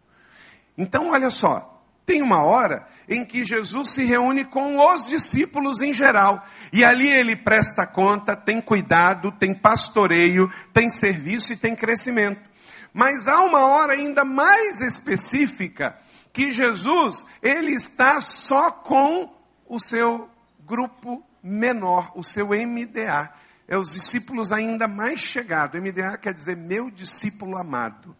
[0.76, 5.94] Então, olha só, tem uma hora em que Jesus se reúne com os discípulos em
[5.94, 6.44] geral.
[6.70, 12.50] E ali ele presta conta, tem cuidado, tem pastoreio, tem serviço e tem crescimento.
[12.92, 15.98] Mas há uma hora ainda mais específica
[16.34, 19.34] que Jesus, ele está só com
[19.66, 20.28] o seu
[20.66, 23.32] grupo menor, o seu MDA.
[23.66, 25.80] É os discípulos ainda mais chegados.
[25.80, 28.16] MDA quer dizer meu discípulo amado.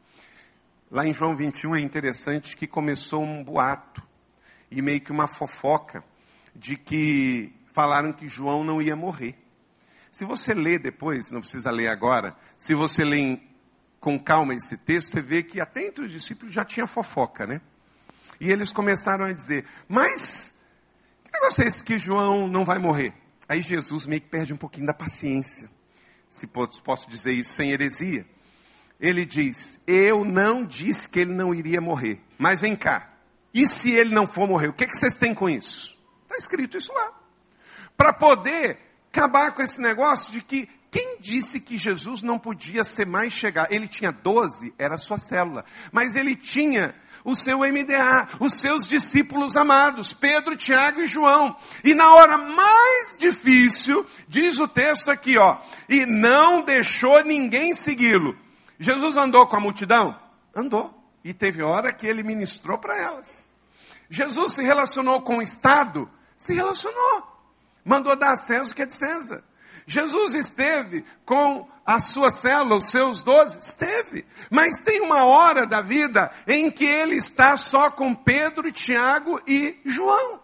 [0.91, 4.03] Lá em João 21 é interessante que começou um boato
[4.71, 6.05] e meio que uma fofoca
[6.55, 9.37] de que falaram que João não ia morrer.
[10.11, 13.41] Se você ler depois, não precisa ler agora, se você ler
[14.01, 17.61] com calma esse texto, você vê que até entre os discípulos já tinha fofoca, né?
[18.41, 20.55] E eles começaram a dizer: Mas
[21.31, 23.13] que negócio é esse que João não vai morrer?
[23.49, 25.71] Aí Jesus meio que perde um pouquinho da paciência,
[26.29, 28.27] se posso dizer isso sem heresia
[29.01, 32.21] ele diz: Eu não disse que ele não iria morrer.
[32.39, 33.11] Mas vem cá.
[33.53, 34.69] E se ele não for morrer?
[34.69, 35.99] O que, que vocês têm com isso?
[36.25, 37.13] Está escrito isso lá.
[37.97, 38.79] Para poder
[39.13, 43.73] acabar com esse negócio de que quem disse que Jesus não podia ser mais chegar?
[43.73, 45.65] Ele tinha 12, era sua célula.
[45.91, 51.57] Mas ele tinha o seu MDA, os seus discípulos amados, Pedro, Tiago e João.
[51.85, 58.37] E na hora mais difícil, diz o texto aqui, ó, e não deixou ninguém segui-lo.
[58.79, 60.19] Jesus andou com a multidão?
[60.55, 60.97] Andou.
[61.23, 63.45] E teve hora que ele ministrou para elas.
[64.09, 66.11] Jesus se relacionou com o Estado?
[66.37, 67.23] Se relacionou.
[67.85, 69.45] Mandou dar a César o que é de César.
[69.91, 73.59] Jesus esteve com a sua célula, os seus doze?
[73.59, 74.25] Esteve.
[74.49, 79.81] Mas tem uma hora da vida em que ele está só com Pedro, Tiago e
[79.85, 80.40] João.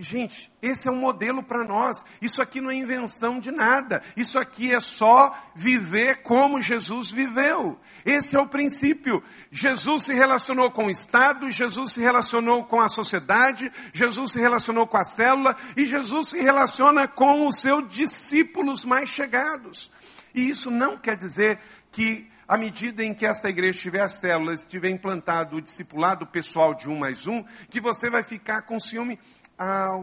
[0.00, 2.04] Gente, esse é um modelo para nós.
[2.22, 4.00] Isso aqui não é invenção de nada.
[4.16, 7.76] Isso aqui é só viver como Jesus viveu.
[8.06, 9.20] Esse é o princípio.
[9.50, 14.86] Jesus se relacionou com o Estado, Jesus se relacionou com a sociedade, Jesus se relacionou
[14.86, 19.90] com a célula e Jesus se relaciona com os seus discípulos mais chegados.
[20.32, 21.58] E isso não quer dizer
[21.90, 26.72] que à medida em que esta igreja tiver as células, tiver implantado o discipulado pessoal
[26.72, 29.18] de um mais um, que você vai ficar com ciúme
[29.58, 29.98] ah,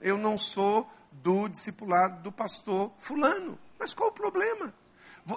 [0.00, 3.58] eu não sou do discipulado do pastor fulano.
[3.78, 4.72] Mas qual o problema?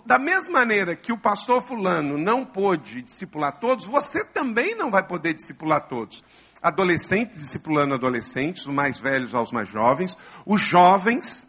[0.05, 5.05] Da mesma maneira que o pastor fulano não pôde discipular todos, você também não vai
[5.05, 6.23] poder discipular todos.
[6.61, 11.47] Adolescentes discipulando adolescentes, os mais velhos aos mais jovens, os jovens,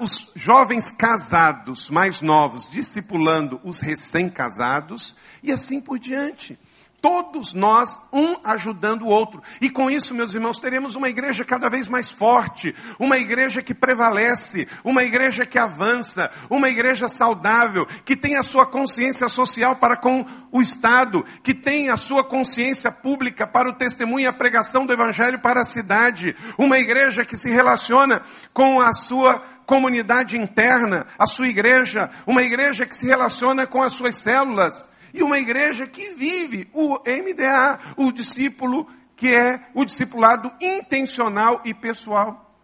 [0.00, 6.58] os jovens casados mais novos discipulando os recém-casados, e assim por diante.
[7.00, 9.40] Todos nós, um ajudando o outro.
[9.60, 13.72] E com isso, meus irmãos, teremos uma igreja cada vez mais forte, uma igreja que
[13.72, 19.96] prevalece, uma igreja que avança, uma igreja saudável, que tem a sua consciência social para
[19.96, 24.84] com o Estado, que tem a sua consciência pública para o testemunho e a pregação
[24.84, 31.06] do Evangelho para a cidade, uma igreja que se relaciona com a sua comunidade interna,
[31.16, 35.86] a sua igreja, uma igreja que se relaciona com as suas células e uma igreja
[35.86, 42.54] que vive o MDA, o discípulo que é o discipulado intencional e pessoal.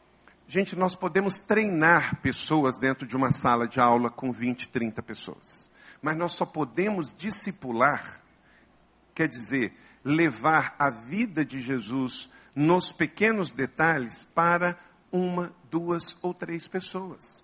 [0.47, 5.71] Gente, nós podemos treinar pessoas dentro de uma sala de aula com 20, 30 pessoas.
[6.01, 8.21] Mas nós só podemos discipular,
[9.15, 14.79] quer dizer, levar a vida de Jesus nos pequenos detalhes para
[15.11, 17.43] uma, duas ou três pessoas.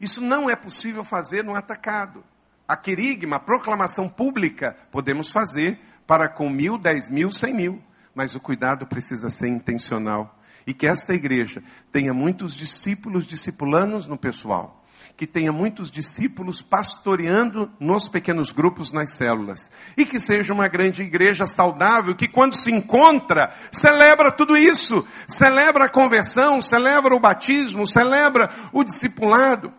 [0.00, 2.24] Isso não é possível fazer no atacado
[2.68, 7.82] a querigma, a proclamação pública, podemos fazer para com mil, dez mil, cem mil.
[8.14, 10.38] Mas o cuidado precisa ser intencional.
[10.66, 14.84] E que esta igreja tenha muitos discípulos discipulanos no pessoal.
[15.16, 19.70] Que tenha muitos discípulos pastoreando nos pequenos grupos, nas células.
[19.96, 25.06] E que seja uma grande igreja saudável, que quando se encontra, celebra tudo isso.
[25.28, 29.72] Celebra a conversão, celebra o batismo, celebra o discipulado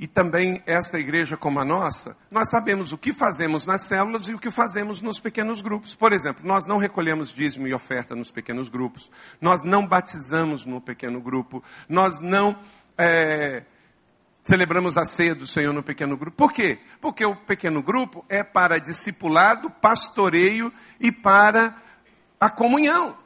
[0.00, 4.34] e também esta igreja como a nossa, nós sabemos o que fazemos nas células e
[4.34, 5.94] o que fazemos nos pequenos grupos.
[5.94, 9.10] Por exemplo, nós não recolhemos dízimo e oferta nos pequenos grupos,
[9.42, 12.58] nós não batizamos no pequeno grupo, nós não
[12.96, 13.62] é,
[14.42, 16.34] celebramos a ceia do Senhor no pequeno grupo.
[16.34, 16.78] Por quê?
[16.98, 21.76] Porque o pequeno grupo é para discipulado, pastoreio e para
[22.40, 23.18] a comunhão.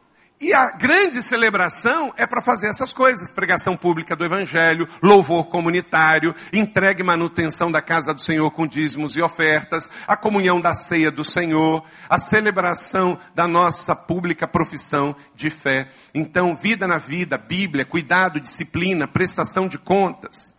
[0.45, 6.35] E a grande celebração é para fazer essas coisas: pregação pública do Evangelho, louvor comunitário,
[6.53, 11.11] entrega e manutenção da casa do Senhor com dízimos e ofertas, a comunhão da ceia
[11.11, 15.89] do Senhor, a celebração da nossa pública profissão de fé.
[16.15, 20.54] Então, vida na vida, Bíblia, cuidado, disciplina, prestação de contas.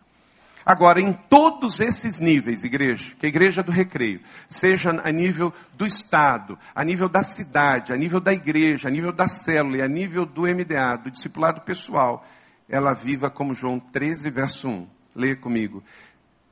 [0.66, 5.86] Agora, em todos esses níveis, igreja, que a igreja do recreio, seja a nível do
[5.86, 9.86] Estado, a nível da cidade, a nível da igreja, a nível da célula e a
[9.86, 12.26] nível do MDA, do discipulado pessoal,
[12.68, 14.88] ela viva como João 13, verso 1.
[15.14, 15.84] Leia comigo.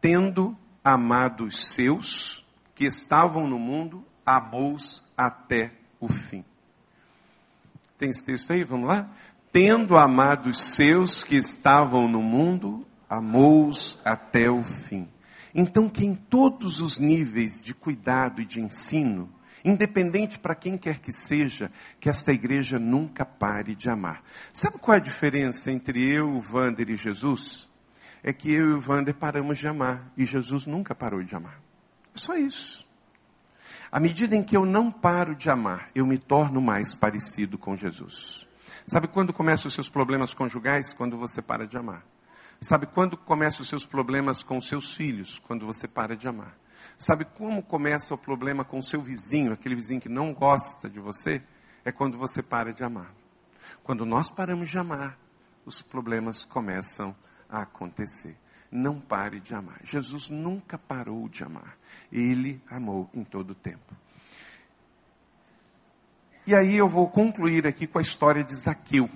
[0.00, 6.44] Tendo amado os seus que estavam no mundo, amou-os até o fim.
[7.98, 8.62] Tem esse texto aí?
[8.62, 9.08] Vamos lá?
[9.50, 15.08] Tendo amado os seus que estavam no mundo, amou-os até o fim.
[15.54, 19.32] Então, que em todos os níveis de cuidado e de ensino,
[19.64, 24.22] independente para quem quer que seja, que esta igreja nunca pare de amar.
[24.52, 27.68] Sabe qual é a diferença entre eu, o Vander e Jesus?
[28.22, 31.60] É que eu e o Vander paramos de amar e Jesus nunca parou de amar.
[32.14, 32.86] É só isso.
[33.90, 37.76] À medida em que eu não paro de amar, eu me torno mais parecido com
[37.76, 38.46] Jesus.
[38.86, 40.92] Sabe quando começam os seus problemas conjugais?
[40.92, 42.04] Quando você para de amar.
[42.60, 45.38] Sabe quando começam os seus problemas com seus filhos?
[45.46, 46.56] Quando você para de amar.
[46.98, 51.00] Sabe como começa o problema com o seu vizinho, aquele vizinho que não gosta de
[51.00, 51.42] você?
[51.84, 53.12] É quando você para de amar.
[53.82, 55.18] Quando nós paramos de amar,
[55.66, 57.14] os problemas começam
[57.48, 58.36] a acontecer.
[58.70, 59.80] Não pare de amar.
[59.84, 61.76] Jesus nunca parou de amar.
[62.10, 63.94] Ele amou em todo o tempo.
[66.46, 69.08] E aí eu vou concluir aqui com a história de Zaqueu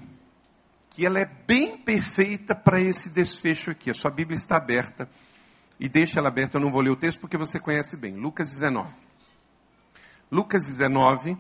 [0.99, 3.89] que ela é bem perfeita para esse desfecho aqui.
[3.89, 5.09] A sua Bíblia está aberta.
[5.79, 8.17] E deixa ela aberta, eu não vou ler o texto porque você conhece bem.
[8.17, 8.89] Lucas 19.
[10.29, 11.39] Lucas 19.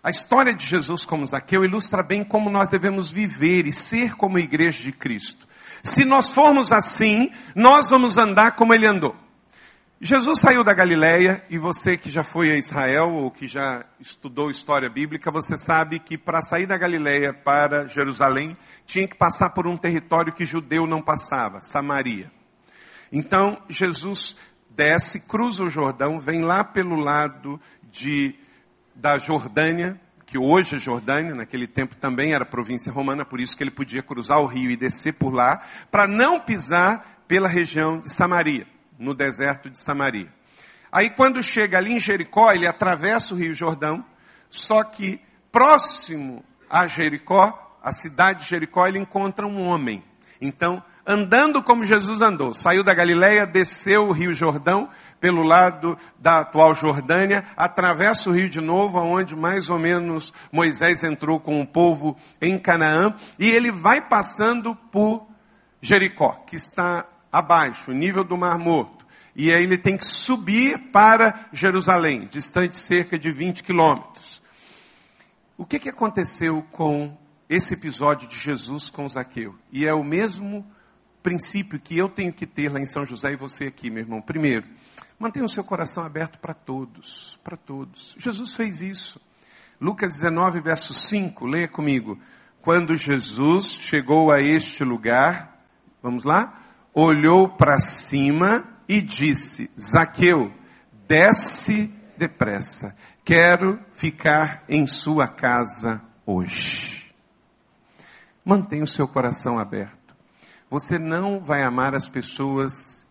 [0.00, 4.38] A história de Jesus como Zaqueu ilustra bem como nós devemos viver e ser como
[4.38, 5.48] igreja de Cristo.
[5.82, 9.16] Se nós formos assim, nós vamos andar como ele andou.
[10.06, 14.50] Jesus saiu da Galileia e você que já foi a Israel ou que já estudou
[14.50, 19.66] história bíblica, você sabe que para sair da Galileia para Jerusalém tinha que passar por
[19.66, 22.30] um território que judeu não passava, Samaria.
[23.10, 24.36] Então Jesus
[24.68, 27.58] desce, cruza o Jordão, vem lá pelo lado
[27.90, 28.34] de
[28.94, 33.64] da Jordânia, que hoje é Jordânia, naquele tempo também era província romana, por isso que
[33.64, 38.12] ele podia cruzar o rio e descer por lá, para não pisar pela região de
[38.12, 38.73] Samaria
[39.04, 40.32] no deserto de Samaria.
[40.90, 44.04] Aí quando chega ali em Jericó, ele atravessa o Rio Jordão,
[44.48, 45.20] só que
[45.52, 50.02] próximo a Jericó, a cidade de Jericó, ele encontra um homem.
[50.40, 54.88] Então, andando como Jesus andou, saiu da Galileia, desceu o Rio Jordão
[55.20, 61.02] pelo lado da atual Jordânia, atravessa o rio de novo, aonde mais ou menos Moisés
[61.02, 65.26] entrou com o povo em Canaã, e ele vai passando por
[65.80, 69.03] Jericó, que está abaixo, nível do Mar Morto.
[69.36, 74.40] E aí ele tem que subir para Jerusalém, distante cerca de 20 quilômetros.
[75.56, 77.16] O que, que aconteceu com
[77.48, 79.56] esse episódio de Jesus com Zaqueu?
[79.72, 80.64] E é o mesmo
[81.22, 84.20] princípio que eu tenho que ter lá em São José e você aqui, meu irmão.
[84.20, 84.66] Primeiro,
[85.18, 88.14] mantenha o seu coração aberto para todos, para todos.
[88.18, 89.20] Jesus fez isso.
[89.80, 92.18] Lucas 19, verso 5, leia comigo.
[92.62, 95.60] Quando Jesus chegou a este lugar,
[96.02, 96.62] vamos lá?
[96.92, 100.52] Olhou para cima e disse: Zaqueu,
[101.06, 107.14] desce depressa, quero ficar em sua casa hoje.
[108.44, 110.14] Mantenha o seu coração aberto.
[110.70, 113.06] Você não vai amar as pessoas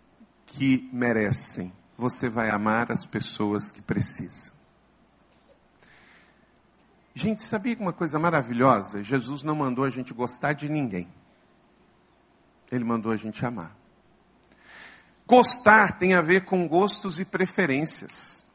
[0.45, 4.53] que merecem, você vai amar as pessoas que precisam.
[7.15, 9.03] Gente, sabia uma coisa maravilhosa?
[9.03, 11.07] Jesus não mandou a gente gostar de ninguém.
[12.71, 13.75] Ele mandou a gente amar.
[15.25, 18.45] Gostar tem a ver com gostos e preferências.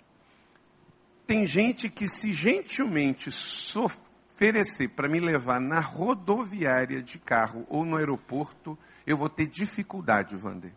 [1.26, 3.30] Tem gente que, se gentilmente
[3.76, 10.36] oferecer para me levar na rodoviária de carro ou no aeroporto, eu vou ter dificuldade,
[10.36, 10.72] Vander.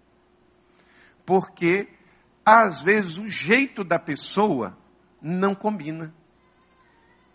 [1.26, 1.88] Porque,
[2.46, 4.78] às vezes, o jeito da pessoa
[5.22, 6.14] não combina.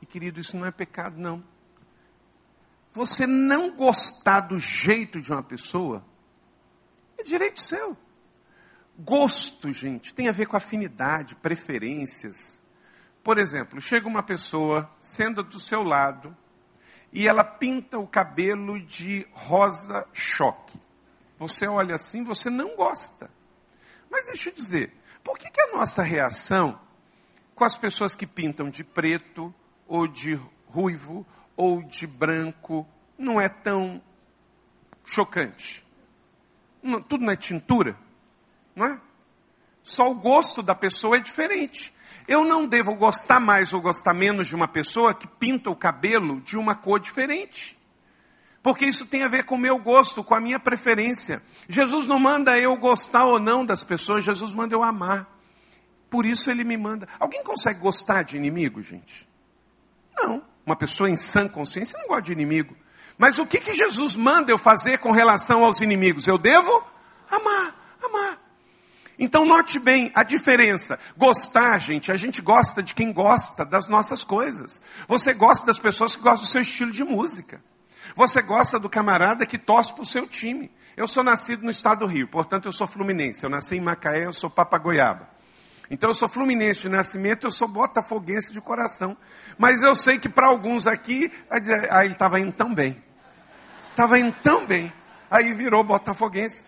[0.03, 1.45] E, querido, isso não é pecado, não.
[2.93, 6.03] Você não gostar do jeito de uma pessoa
[7.19, 7.97] é direito seu.
[8.99, 12.59] Gosto, gente, tem a ver com afinidade, preferências.
[13.23, 16.35] Por exemplo, chega uma pessoa, sendo do seu lado,
[17.13, 20.81] e ela pinta o cabelo de rosa choque.
[21.39, 23.31] Você olha assim, você não gosta.
[24.11, 26.81] Mas deixa eu dizer, por que, que a nossa reação
[27.55, 29.55] com as pessoas que pintam de preto,
[29.87, 32.87] ou de ruivo, ou de branco,
[33.19, 34.01] não é tão
[35.05, 35.87] chocante?
[37.09, 38.06] Tudo não é tintura?
[38.77, 39.01] Não é?
[39.83, 41.95] Só o gosto da pessoa é diferente.
[42.29, 46.41] Eu não devo gostar mais ou gostar menos de uma pessoa que pinta o cabelo
[46.43, 47.79] de uma cor diferente.
[48.63, 51.41] Porque isso tem a ver com o meu gosto, com a minha preferência.
[51.69, 55.27] Jesus não manda eu gostar ou não das pessoas, Jesus manda eu amar.
[56.11, 57.09] Por isso ele me manda.
[57.19, 59.29] Alguém consegue gostar de inimigo, gente?
[60.17, 60.43] Não.
[60.65, 62.77] Uma pessoa em sã consciência não gosta de inimigo.
[63.17, 66.27] Mas o que, que Jesus manda eu fazer com relação aos inimigos?
[66.27, 66.85] Eu devo
[67.31, 68.36] amar, amar.
[69.19, 70.99] Então note bem a diferença.
[71.17, 74.81] Gostar, gente, a gente gosta de quem gosta das nossas coisas.
[75.09, 77.63] Você gosta das pessoas que gostam do seu estilo de música.
[78.15, 80.71] Você gosta do camarada que torce para o seu time.
[80.97, 83.45] Eu sou nascido no estado do Rio, portanto eu sou fluminense.
[83.45, 85.29] Eu nasci em Macaé, eu sou papagoiaba.
[85.91, 89.17] Então eu sou fluminense de nascimento, eu sou botafoguense de coração.
[89.57, 93.03] Mas eu sei que para alguns aqui, aí ele estava indo tão bem.
[93.91, 94.93] Estava indo tão bem.
[95.31, 96.67] Aí virou botafoguense.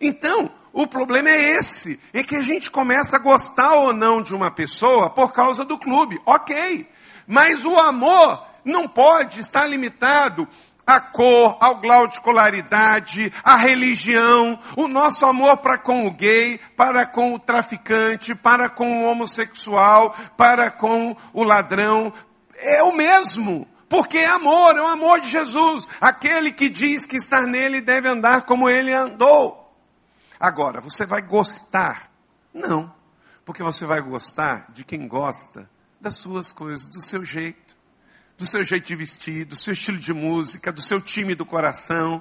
[0.00, 4.34] Então, o problema é esse, é que a gente começa a gostar ou não de
[4.34, 6.88] uma pessoa por causa do clube, ok.
[7.26, 10.48] Mas o amor não pode estar limitado
[10.86, 16.58] à cor, ao grau de escolaridade, à religião, o nosso amor para com o gay,
[16.76, 22.12] para com o traficante, para com o homossexual, para com o ladrão,
[22.56, 23.68] é o mesmo.
[23.88, 25.86] Porque é amor, é o amor de Jesus.
[26.00, 29.61] Aquele que diz que estar nele deve andar como ele andou.
[30.42, 32.10] Agora, você vai gostar?
[32.52, 32.92] Não.
[33.44, 35.70] Porque você vai gostar de quem gosta
[36.00, 37.76] das suas coisas, do seu jeito,
[38.36, 42.20] do seu jeito de vestir, do seu estilo de música, do seu time do coração.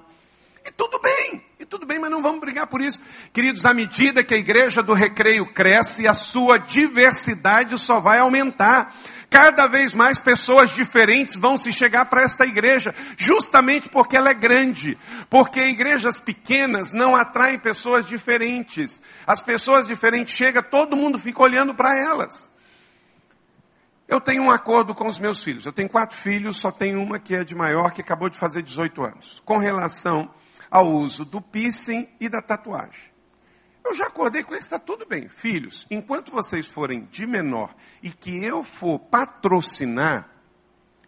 [0.63, 3.01] E tudo bem, e tudo bem, mas não vamos brigar por isso.
[3.33, 8.95] Queridos, à medida que a igreja do recreio cresce, a sua diversidade só vai aumentar.
[9.31, 14.33] Cada vez mais pessoas diferentes vão se chegar para esta igreja, justamente porque ela é
[14.33, 14.97] grande.
[15.29, 19.01] Porque igrejas pequenas não atraem pessoas diferentes.
[19.25, 22.51] As pessoas diferentes chegam, todo mundo fica olhando para elas.
[24.05, 25.65] Eu tenho um acordo com os meus filhos.
[25.65, 28.61] Eu tenho quatro filhos, só tenho uma que é de maior, que acabou de fazer
[28.61, 29.41] 18 anos.
[29.45, 30.29] Com relação
[30.69, 33.10] ao uso do piercing e da tatuagem.
[33.83, 35.27] Eu já acordei com isso, está tudo bem.
[35.27, 40.29] Filhos, enquanto vocês forem de menor e que eu for patrocinar,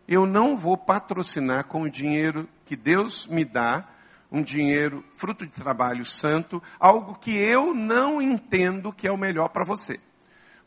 [0.07, 3.88] eu não vou patrocinar com o dinheiro que Deus me dá,
[4.32, 9.49] um dinheiro fruto de trabalho santo, algo que eu não entendo que é o melhor
[9.49, 9.99] para você.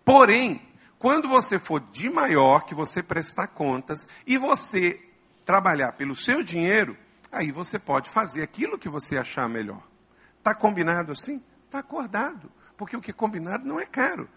[0.05, 0.63] Porém,
[1.01, 5.01] quando você for de maior, que você prestar contas e você
[5.45, 6.97] trabalhar pelo seu dinheiro,
[7.31, 9.83] aí você pode fazer aquilo que você achar melhor.
[10.39, 11.43] Está combinado assim?
[11.67, 12.51] Está acordado.
[12.77, 14.29] Porque o que é combinado não é caro.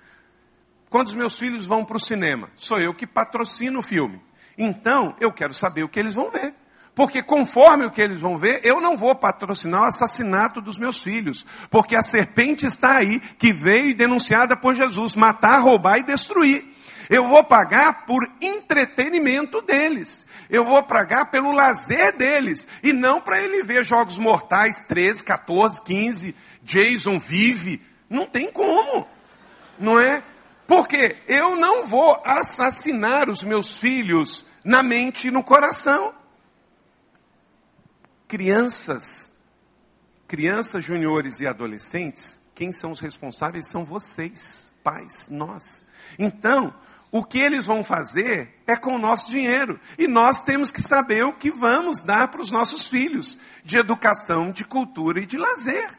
[0.90, 4.22] Quando os meus filhos vão para o cinema, sou eu que patrocino o filme.
[4.58, 6.54] Então, eu quero saber o que eles vão ver.
[6.96, 11.02] Porque conforme o que eles vão ver, eu não vou patrocinar o assassinato dos meus
[11.02, 11.46] filhos.
[11.70, 16.66] Porque a serpente está aí, que veio denunciada por Jesus, matar, roubar e destruir.
[17.10, 20.26] Eu vou pagar por entretenimento deles.
[20.50, 22.68] Eu vou pagar pelo lazer deles.
[22.84, 26.36] E não para ele ver jogos mortais 13, 14, 15,
[26.70, 27.82] Jason vive.
[28.10, 29.08] Não tem como.
[29.78, 30.24] Não é?
[30.68, 36.14] Porque eu não vou assassinar os meus filhos na mente e no coração
[38.30, 39.32] crianças,
[40.28, 45.88] crianças, juniores e adolescentes, quem são os responsáveis são vocês, pais, nós.
[46.20, 46.72] Então,
[47.12, 49.80] o que eles vão fazer é com o nosso dinheiro.
[49.98, 54.52] E nós temos que saber o que vamos dar para os nossos filhos de educação,
[54.52, 55.99] de cultura e de lazer.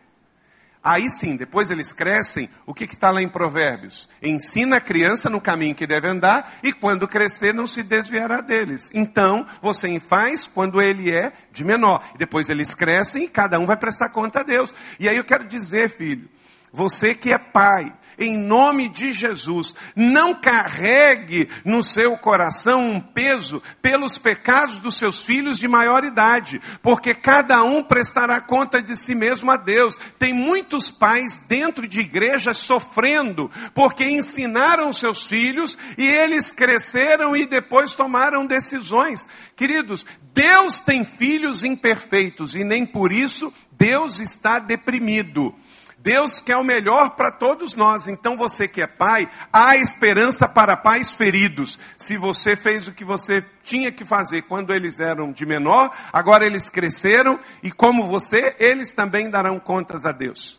[0.83, 4.09] Aí sim, depois eles crescem, o que, está lá em Provérbios?
[4.22, 8.91] Ensina a criança no caminho que deve andar e quando crescer não se desviará deles.
[8.95, 12.03] Então, você faz quando ele é de menor.
[12.16, 14.72] Depois eles crescem e cada um vai prestar conta a Deus.
[14.99, 16.31] E aí eu quero dizer, filho,
[16.72, 19.74] você que é pai, em nome de Jesus.
[19.96, 26.60] Não carregue no seu coração um peso pelos pecados dos seus filhos de maior idade,
[26.82, 29.98] porque cada um prestará conta de si mesmo a Deus.
[30.18, 37.46] Tem muitos pais dentro de igrejas sofrendo, porque ensinaram seus filhos e eles cresceram e
[37.46, 39.26] depois tomaram decisões.
[39.56, 40.04] Queridos,
[40.34, 45.54] Deus tem filhos imperfeitos e nem por isso Deus está deprimido.
[46.03, 48.09] Deus quer o melhor para todos nós.
[48.09, 51.78] Então você que é pai, há esperança para pais feridos.
[51.98, 56.46] Se você fez o que você tinha que fazer quando eles eram de menor, agora
[56.46, 60.59] eles cresceram e como você, eles também darão contas a Deus.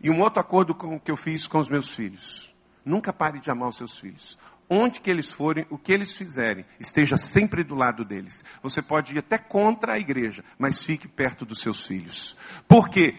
[0.00, 2.54] E um outro acordo com, que eu fiz com os meus filhos.
[2.84, 4.38] Nunca pare de amar os seus filhos.
[4.68, 8.44] Onde que eles forem, o que eles fizerem, esteja sempre do lado deles.
[8.62, 12.36] Você pode ir até contra a igreja, mas fique perto dos seus filhos.
[12.68, 13.16] Por quê?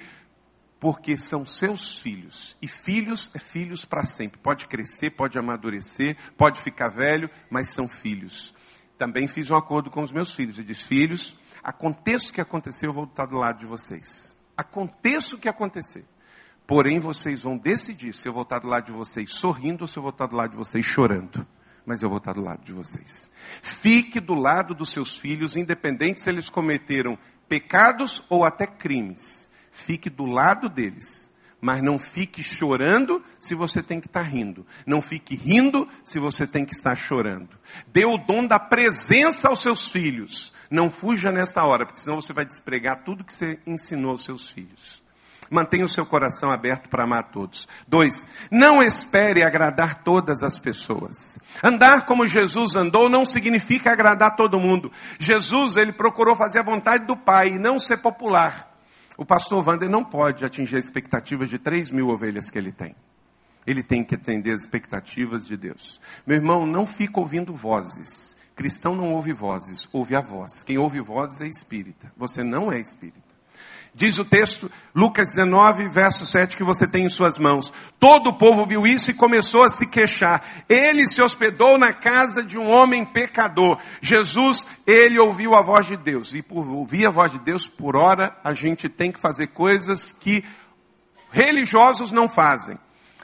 [0.86, 2.55] Porque são seus filhos.
[2.61, 4.39] E filhos é filhos para sempre.
[4.39, 8.53] Pode crescer, pode amadurecer, pode ficar velho, mas são filhos.
[8.95, 12.86] Também fiz um acordo com os meus filhos e disse: Filhos, aconteça o que acontecer,
[12.86, 14.36] eu vou estar do lado de vocês.
[14.55, 16.05] Aconteça o que acontecer.
[16.67, 19.97] Porém, vocês vão decidir se eu vou estar do lado de vocês sorrindo ou se
[19.97, 21.47] eu vou estar do lado de vocês chorando.
[21.83, 23.31] Mas eu vou estar do lado de vocês.
[23.63, 27.17] Fique do lado dos seus filhos, independente se eles cometeram
[27.49, 31.32] pecados ou até crimes fique do lado deles.
[31.61, 34.65] Mas não fique chorando se você tem que estar rindo.
[34.86, 37.57] Não fique rindo se você tem que estar chorando.
[37.88, 40.53] Dê o dom da presença aos seus filhos.
[40.69, 44.49] Não fuja nessa hora, porque senão você vai despregar tudo que você ensinou aos seus
[44.49, 45.03] filhos.
[45.49, 47.67] Mantenha o seu coração aberto para amar todos.
[47.88, 51.39] Dois, não espere agradar todas as pessoas.
[51.63, 54.91] Andar como Jesus andou não significa agradar todo mundo.
[55.19, 58.74] Jesus, ele procurou fazer a vontade do Pai e não ser popular.
[59.18, 62.95] O pastor Wander não pode atingir as expectativas de 3 mil ovelhas que ele tem.
[63.66, 65.99] Ele tem que atender as expectativas de Deus.
[66.26, 68.36] Meu irmão, não fica ouvindo vozes.
[68.55, 70.63] Cristão não ouve vozes, ouve a voz.
[70.63, 72.11] Quem ouve vozes é espírita.
[72.16, 73.24] Você não é espírita.
[73.98, 77.72] Diz o texto, Lucas 19, verso 7, que você tem em suas mãos.
[77.98, 80.43] Todo o povo viu isso e começou a se queixar.
[80.68, 83.80] Ele se hospedou na casa de um homem pecador.
[84.02, 86.34] Jesus, ele ouviu a voz de Deus.
[86.34, 90.12] E por ouvir a voz de Deus, por hora, a gente tem que fazer coisas
[90.12, 90.43] que
[91.32, 92.78] religiosos não fazem.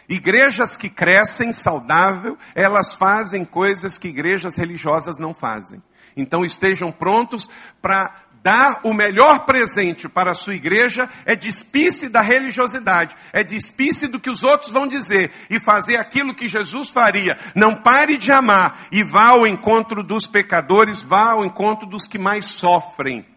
[0.08, 5.84] Igrejas que crescem saudável, elas fazem coisas que igrejas religiosas não fazem.
[6.16, 7.50] Então estejam prontos
[7.82, 8.14] para
[8.44, 14.20] dar o melhor presente para a sua igreja é despir-se da religiosidade, é despir-se do
[14.20, 17.38] que os outros vão dizer e fazer aquilo que Jesus faria.
[17.56, 22.18] Não pare de amar e vá ao encontro dos pecadores, vá ao encontro dos que
[22.18, 23.31] mais sofrem.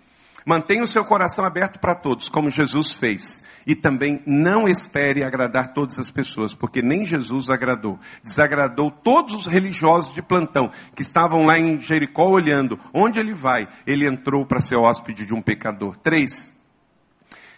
[0.45, 3.43] Mantenha o seu coração aberto para todos, como Jesus fez.
[3.67, 7.99] E também não espere agradar todas as pessoas, porque nem Jesus agradou.
[8.23, 12.79] Desagradou todos os religiosos de plantão, que estavam lá em Jericó olhando.
[12.93, 13.67] Onde ele vai?
[13.87, 15.97] Ele entrou para ser hóspede de um pecador.
[15.97, 16.53] Três.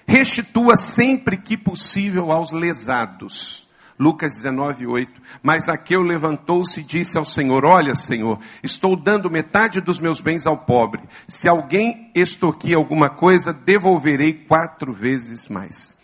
[0.07, 3.65] Restitua sempre que possível aos lesados.
[3.99, 5.22] Lucas 19, 8.
[5.42, 10.47] Mas Aqueu levantou-se e disse ao Senhor: Olha, Senhor, estou dando metade dos meus bens
[10.47, 11.03] ao pobre.
[11.26, 15.97] Se alguém extorquir alguma coisa, devolverei quatro vezes mais.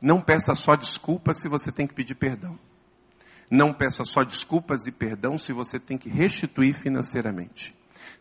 [0.00, 2.58] Não peça só desculpas se você tem que pedir perdão.
[3.50, 7.74] Não peça só desculpas e perdão se você tem que restituir financeiramente.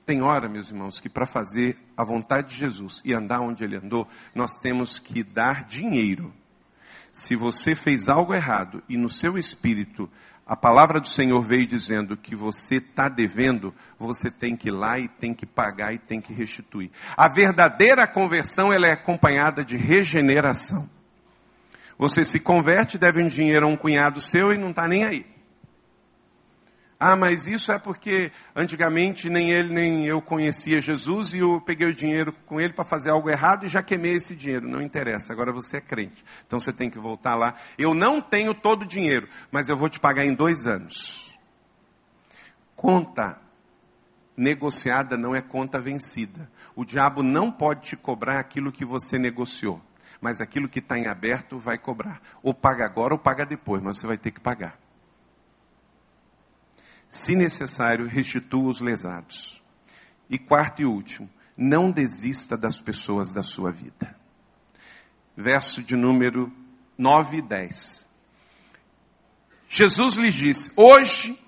[0.05, 3.75] Tem hora, meus irmãos, que para fazer a vontade de Jesus e andar onde ele
[3.75, 6.31] andou, nós temos que dar dinheiro
[7.15, 10.11] se você fez algo errado e no seu espírito
[10.45, 14.99] a palavra do Senhor veio dizendo que você está devendo, você tem que ir lá
[14.99, 16.91] e tem que pagar e tem que restituir.
[17.15, 20.89] A verdadeira conversão ela é acompanhada de regeneração.
[21.97, 25.25] Você se converte, deve um dinheiro a um cunhado seu e não está nem aí.
[27.07, 31.85] Ah, mas isso é porque antigamente nem ele nem eu conhecia Jesus e eu peguei
[31.87, 34.67] o dinheiro com ele para fazer algo errado e já queimei esse dinheiro.
[34.67, 36.25] Não interessa, agora você é crente.
[36.47, 37.53] Então você tem que voltar lá.
[37.77, 41.37] Eu não tenho todo o dinheiro, mas eu vou te pagar em dois anos.
[42.75, 43.39] Conta
[44.35, 46.49] negociada não é conta vencida.
[46.75, 49.79] O diabo não pode te cobrar aquilo que você negociou,
[50.19, 52.19] mas aquilo que está em aberto vai cobrar.
[52.41, 54.83] Ou paga agora ou paga depois, mas você vai ter que pagar
[57.09, 59.63] se necessário, restitua os lesados.
[60.29, 64.15] E quarto e último, não desista das pessoas da sua vida.
[65.37, 66.51] Verso de número
[66.97, 68.07] 9 e 10.
[69.67, 71.39] Jesus lhes disse: Hoje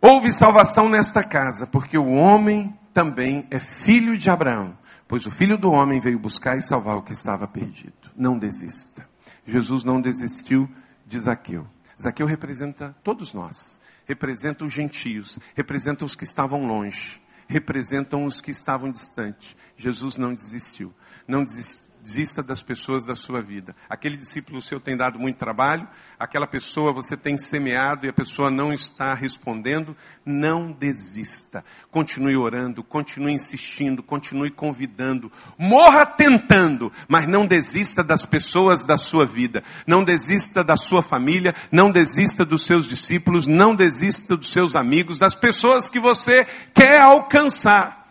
[0.00, 4.76] houve salvação nesta casa, porque o homem também é filho de Abraão,
[5.06, 8.10] pois o filho do homem veio buscar e salvar o que estava perdido.
[8.16, 9.08] Não desista.
[9.46, 10.68] Jesus não desistiu
[11.06, 11.66] de Zaqueu.
[12.00, 18.50] Zaqueu representa todos nós representam os gentios, representam os que estavam longe, representam os que
[18.50, 19.56] estavam distantes.
[19.76, 20.94] Jesus não desistiu.
[21.28, 23.74] Não desistiu desista das pessoas da sua vida.
[23.90, 28.48] Aquele discípulo seu tem dado muito trabalho, aquela pessoa você tem semeado e a pessoa
[28.48, 31.64] não está respondendo, não desista.
[31.90, 35.32] Continue orando, continue insistindo, continue convidando.
[35.58, 39.64] Morra tentando, mas não desista das pessoas da sua vida.
[39.84, 45.18] Não desista da sua família, não desista dos seus discípulos, não desista dos seus amigos,
[45.18, 48.06] das pessoas que você quer alcançar.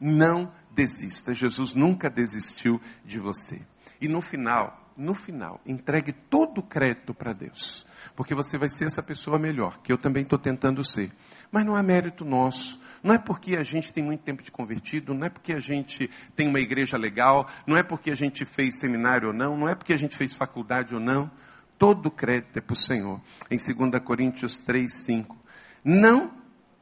[0.00, 1.34] Não desista.
[1.34, 3.60] Jesus nunca desistiu de você.
[4.00, 7.86] E no final, no final, entregue todo o crédito para Deus.
[8.14, 11.10] Porque você vai ser essa pessoa melhor, que eu também estou tentando ser.
[11.50, 12.80] Mas não é mérito nosso.
[13.02, 16.10] Não é porque a gente tem muito tempo de convertido, não é porque a gente
[16.34, 19.74] tem uma igreja legal, não é porque a gente fez seminário ou não, não é
[19.74, 21.30] porque a gente fez faculdade ou não.
[21.78, 23.20] Todo o crédito é para o Senhor.
[23.50, 25.36] Em 2 Coríntios 3, 5.
[25.84, 26.32] Não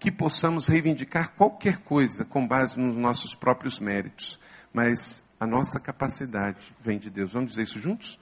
[0.02, 4.40] que possamos reivindicar qualquer coisa com base nos nossos próprios méritos,
[4.74, 7.34] mas a nossa capacidade vem de Deus.
[7.34, 8.18] Vamos dizer isso juntos?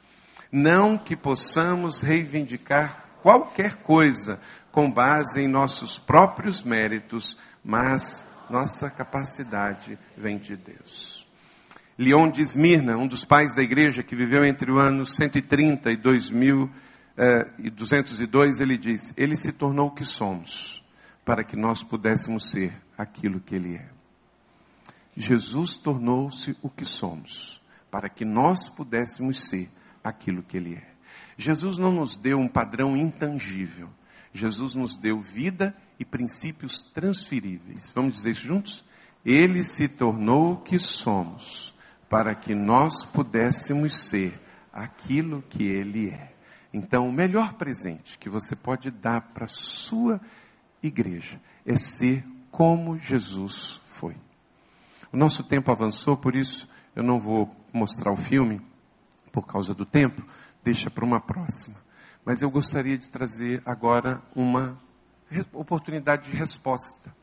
[0.53, 4.39] Não que possamos reivindicar qualquer coisa
[4.71, 11.27] com base em nossos próprios méritos, mas nossa capacidade vem de Deus.
[11.97, 15.97] Leon de Esmirna, um dos pais da igreja que viveu entre o ano 130 e
[15.97, 20.80] 2202, ele diz: Ele se tornou o que somos
[21.31, 23.89] para que nós pudéssemos ser aquilo que Ele é.
[25.17, 29.71] Jesus tornou-se o que somos, para que nós pudéssemos ser
[30.03, 30.91] aquilo que Ele é.
[31.37, 33.89] Jesus não nos deu um padrão intangível,
[34.33, 37.93] Jesus nos deu vida e princípios transferíveis.
[37.95, 38.85] Vamos dizer isso juntos?
[39.25, 41.73] Ele se tornou o que somos,
[42.09, 44.37] para que nós pudéssemos ser
[44.73, 46.35] aquilo que Ele é.
[46.75, 50.40] Então, o melhor presente que você pode dar para a sua vida,
[50.83, 54.17] igreja, é ser como Jesus foi.
[55.13, 58.61] O nosso tempo avançou, por isso eu não vou mostrar o filme,
[59.33, 60.23] por causa do tempo,
[60.63, 61.77] deixa para uma próxima.
[62.25, 64.79] Mas eu gostaria de trazer agora uma
[65.53, 67.15] oportunidade de resposta.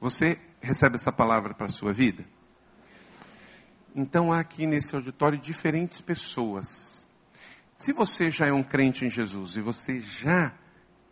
[0.00, 2.24] Você recebe essa palavra para a sua vida?
[3.94, 7.06] Então há aqui nesse auditório diferentes pessoas.
[7.76, 10.52] Se você já é um crente em Jesus e você já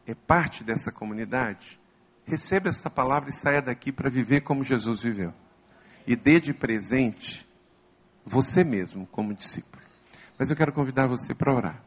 [0.06, 1.80] é parte dessa comunidade,
[2.24, 5.32] receba esta palavra e saia daqui para viver como Jesus viveu.
[6.06, 7.46] E dê de presente
[8.24, 9.82] você mesmo como discípulo.
[10.38, 11.82] Mas eu quero convidar você para orar.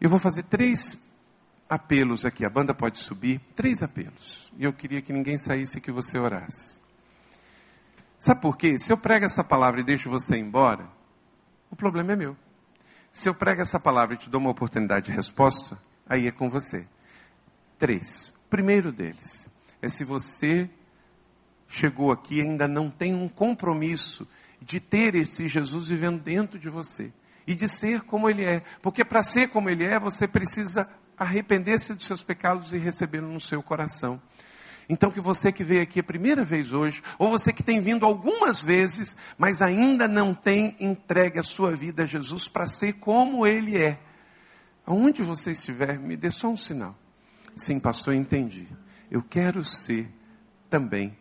[0.00, 1.00] Eu vou fazer três
[1.68, 2.44] apelos aqui.
[2.44, 3.40] A banda pode subir.
[3.54, 4.52] Três apelos.
[4.58, 6.82] E eu queria que ninguém saísse que você orasse.
[8.18, 8.78] Sabe por quê?
[8.78, 10.88] Se eu prego essa palavra e deixo você embora,
[11.70, 12.36] o problema é meu.
[13.12, 15.78] Se eu prego essa palavra e te dou uma oportunidade de resposta,
[16.12, 16.84] aí é com você.
[17.78, 18.32] Três.
[18.50, 19.48] Primeiro deles
[19.80, 20.68] é se você
[21.68, 24.28] chegou aqui e ainda não tem um compromisso
[24.60, 27.10] de ter esse Jesus vivendo dentro de você
[27.46, 28.62] e de ser como ele é.
[28.82, 30.86] Porque para ser como ele é, você precisa
[31.16, 34.20] arrepender-se dos seus pecados e recebê-lo no seu coração.
[34.88, 38.04] Então, que você que veio aqui a primeira vez hoje, ou você que tem vindo
[38.04, 43.46] algumas vezes, mas ainda não tem entregue a sua vida a Jesus para ser como
[43.46, 43.98] Ele é,
[44.86, 46.96] Aonde você estiver, me dê só um sinal.
[47.56, 48.66] Sim, pastor, entendi.
[49.10, 50.08] Eu quero ser
[50.68, 51.16] também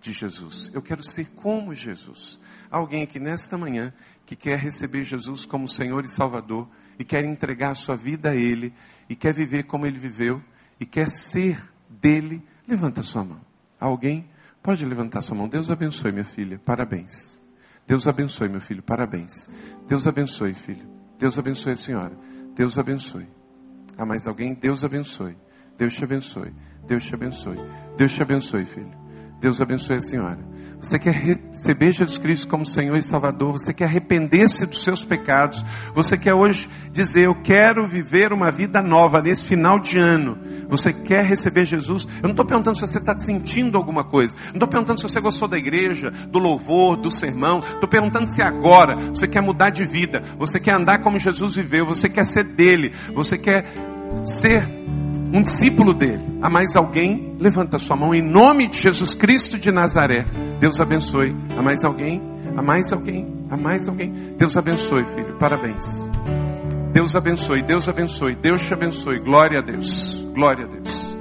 [0.00, 0.70] de Jesus.
[0.74, 2.40] Eu quero ser como Jesus.
[2.70, 3.92] Alguém aqui nesta manhã
[4.24, 8.34] que quer receber Jesus como Senhor e Salvador, e quer entregar a sua vida a
[8.34, 8.72] Ele
[9.08, 10.42] e quer viver como Ele viveu
[10.80, 13.40] e quer ser dele, levanta sua mão.
[13.78, 14.28] Alguém
[14.62, 15.48] pode levantar sua mão.
[15.48, 16.58] Deus abençoe, minha filha.
[16.58, 17.40] Parabéns.
[17.86, 18.82] Deus abençoe, meu filho.
[18.82, 19.48] Parabéns.
[19.86, 20.86] Deus abençoe, filho.
[21.18, 22.16] Deus abençoe a senhora.
[22.56, 23.28] Deus abençoe.
[23.98, 24.54] Há mais alguém?
[24.54, 25.36] Deus abençoe.
[25.76, 26.52] Deus te abençoe.
[26.86, 27.58] Deus te abençoe.
[27.98, 28.90] Deus te abençoe, filho.
[29.38, 30.38] Deus abençoe a senhora.
[30.80, 35.64] Você quer receber Jesus Cristo como Senhor e Salvador, você quer arrepender-se dos seus pecados,
[35.94, 40.38] você quer hoje dizer: Eu quero viver uma vida nova nesse final de ano.
[40.68, 42.06] Você quer receber Jesus?
[42.16, 45.20] Eu não estou perguntando se você está sentindo alguma coisa, não estou perguntando se você
[45.20, 49.84] gostou da igreja, do louvor, do sermão, estou perguntando se agora você quer mudar de
[49.84, 53.64] vida, você quer andar como Jesus viveu, você quer ser dele, você quer
[54.24, 54.68] ser
[55.32, 56.38] um discípulo dele.
[56.42, 57.34] Há mais alguém?
[57.38, 60.24] Levanta sua mão em nome de Jesus Cristo de Nazaré.
[60.58, 61.34] Deus abençoe.
[61.56, 62.20] Há mais alguém?
[62.56, 63.46] Há mais alguém?
[63.50, 64.12] Há mais alguém?
[64.38, 65.36] Deus abençoe, filho.
[65.38, 66.10] Parabéns.
[66.92, 69.18] Deus abençoe, Deus abençoe, Deus te abençoe.
[69.18, 70.26] Glória a Deus.
[70.34, 71.15] Glória a Deus.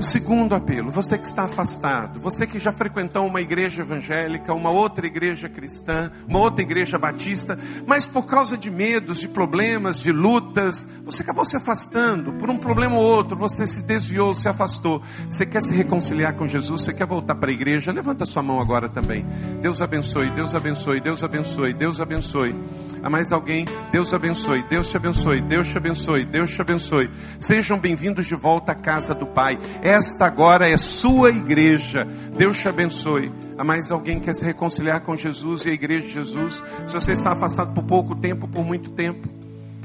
[0.00, 4.70] O segundo apelo, você que está afastado, você que já frequentou uma igreja evangélica, uma
[4.70, 10.10] outra igreja cristã, uma outra igreja batista, mas por causa de medos, de problemas, de
[10.10, 15.02] lutas, você acabou se afastando, por um problema ou outro, você se desviou, se afastou.
[15.28, 18.58] Você quer se reconciliar com Jesus, você quer voltar para a igreja, levanta sua mão
[18.58, 19.26] agora também.
[19.60, 22.54] Deus abençoe, Deus abençoe, Deus abençoe, Deus abençoe.
[23.02, 23.66] Há mais alguém?
[23.92, 27.10] Deus abençoe, Deus te abençoe, Deus te abençoe, Deus te abençoe.
[27.38, 29.58] Sejam bem-vindos de volta à casa do Pai.
[29.90, 32.06] Esta agora é sua igreja.
[32.38, 33.32] Deus te abençoe.
[33.58, 36.62] Há mais alguém que quer se reconciliar com Jesus e a igreja de Jesus?
[36.86, 39.28] Se você está afastado por pouco tempo, por muito tempo,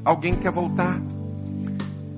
[0.03, 1.01] alguém quer voltar?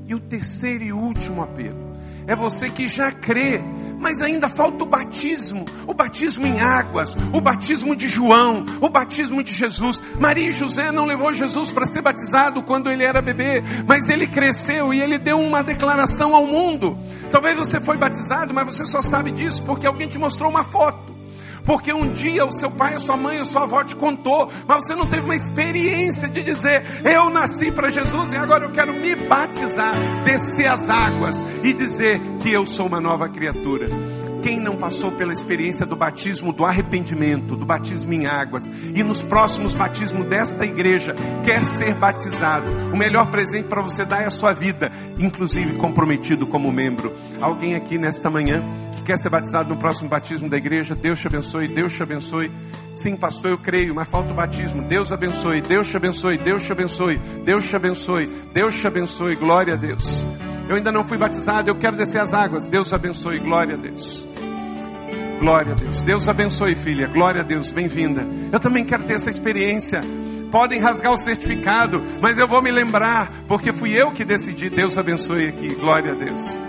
[0.06, 1.94] E o terceiro e último apelo
[2.28, 3.62] é você que já crê
[4.00, 9.44] mas ainda falta o batismo, o batismo em águas, o batismo de João, o batismo
[9.44, 10.02] de Jesus.
[10.20, 14.28] Maria e José não levou Jesus para ser batizado quando ele era bebê, mas ele
[14.28, 16.98] cresceu e ele deu uma declaração ao mundo.
[17.32, 21.17] Talvez você foi batizado, mas você só sabe disso porque alguém te mostrou uma foto
[21.68, 24.86] porque um dia o seu pai, a sua mãe, a sua avó te contou, mas
[24.86, 28.94] você não teve uma experiência de dizer: Eu nasci para Jesus e agora eu quero
[28.94, 29.94] me batizar,
[30.24, 33.90] descer as águas e dizer que eu sou uma nova criatura.
[34.42, 39.22] Quem não passou pela experiência do batismo, do arrependimento, do batismo em águas, e nos
[39.22, 44.32] próximos batismos desta igreja, quer ser batizado, o melhor presente para você dar é a
[44.32, 47.14] sua vida, inclusive comprometido como membro.
[47.42, 48.64] Alguém aqui nesta manhã
[48.94, 52.52] que quer ser batizado no próximo batismo da igreja, Deus te abençoe, Deus te abençoe.
[52.96, 54.82] Sim, pastor, eu creio, mas falta o batismo.
[54.84, 59.74] Deus abençoe, Deus te abençoe, Deus te abençoe, Deus te abençoe, Deus te abençoe, glória
[59.74, 60.26] a Deus.
[60.68, 62.68] Eu ainda não fui batizado, eu quero descer as águas.
[62.68, 64.28] Deus abençoe, glória a Deus.
[65.40, 66.02] Glória a Deus.
[66.02, 67.08] Deus abençoe, filha.
[67.08, 67.72] Glória a Deus.
[67.72, 68.28] Bem-vinda.
[68.52, 70.02] Eu também quero ter essa experiência.
[70.52, 74.70] Podem rasgar o certificado, mas eu vou me lembrar, porque fui eu que decidi.
[74.70, 75.76] Deus abençoe aqui.
[75.76, 76.60] Glória a Deus.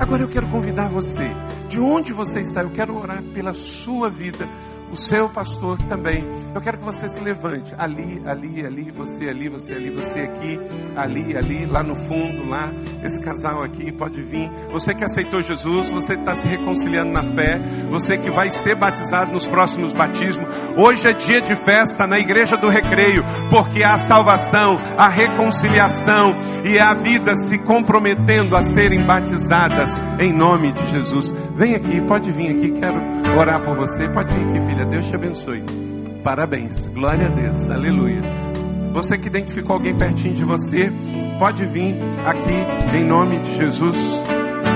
[0.00, 1.30] Agora eu quero convidar você,
[1.68, 4.48] de onde você está, eu quero orar pela sua vida
[4.94, 6.24] o seu pastor também.
[6.54, 7.74] Eu quero que você se levante.
[7.76, 10.58] Ali, ali, ali, você ali, você ali, você aqui,
[10.94, 12.72] ali, ali, lá no fundo, lá.
[13.02, 14.48] Esse casal aqui pode vir.
[14.70, 19.32] Você que aceitou Jesus, você está se reconciliando na fé, você que vai ser batizado
[19.32, 20.48] nos próximos batismos.
[20.76, 26.78] Hoje é dia de festa na igreja do recreio, porque há salvação, a reconciliação e
[26.78, 29.90] a vida se comprometendo a serem batizadas
[30.20, 31.34] em nome de Jesus.
[31.56, 33.00] Vem aqui, pode vir aqui, quero
[33.36, 34.08] orar por você.
[34.08, 34.83] Pode vir aqui, filha.
[34.84, 35.62] Deus te abençoe.
[36.22, 36.86] Parabéns.
[36.88, 37.68] Glória a Deus.
[37.68, 38.20] Aleluia.
[38.92, 40.92] Você que identificou alguém pertinho de você,
[41.38, 43.96] pode vir aqui em nome de Jesus.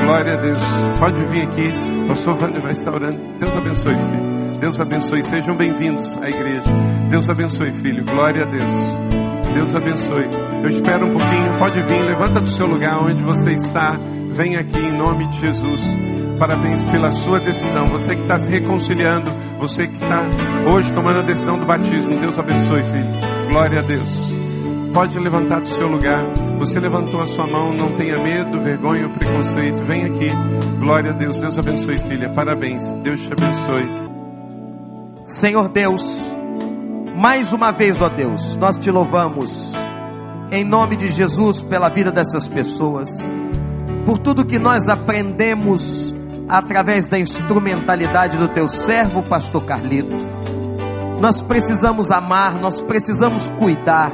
[0.05, 0.63] Glória a Deus.
[0.99, 1.73] Pode vir aqui.
[2.09, 3.21] Pastor Wander vai estar orando.
[3.39, 4.59] Deus abençoe, filho.
[4.61, 5.23] Deus abençoe.
[5.23, 6.71] Sejam bem-vindos à igreja.
[7.11, 8.05] Deus abençoe, filho.
[8.05, 8.75] Glória a Deus.
[9.55, 10.27] Deus abençoe.
[10.63, 11.59] Eu espero um pouquinho.
[11.59, 12.03] Pode vir.
[12.03, 13.99] Levanta do seu lugar onde você está.
[14.33, 15.83] Vem aqui em nome de Jesus.
[16.39, 17.87] Parabéns pela sua decisão.
[17.87, 20.23] Você que está se reconciliando, você que está
[20.73, 22.15] hoje tomando a decisão do batismo.
[22.15, 23.49] Deus abençoe, filho.
[23.49, 24.29] Glória a Deus.
[24.95, 26.25] Pode levantar do seu lugar.
[26.59, 29.85] Você levantou a sua mão, não tenha medo, vergonha ou preconceito.
[29.85, 30.31] Vem aqui.
[30.79, 31.41] Glória a Deus.
[31.41, 32.29] Deus abençoe, filha.
[32.31, 32.93] Parabéns.
[33.03, 34.09] Deus te abençoe.
[35.25, 36.33] Senhor Deus,
[37.17, 39.75] mais uma vez, ó Deus, nós te louvamos
[40.51, 43.11] em nome de Jesus pela vida dessas pessoas,
[44.07, 46.15] por tudo que nós aprendemos
[46.49, 50.15] através da instrumentalidade do teu servo, pastor Carlito.
[51.21, 54.13] Nós precisamos amar, nós precisamos cuidar.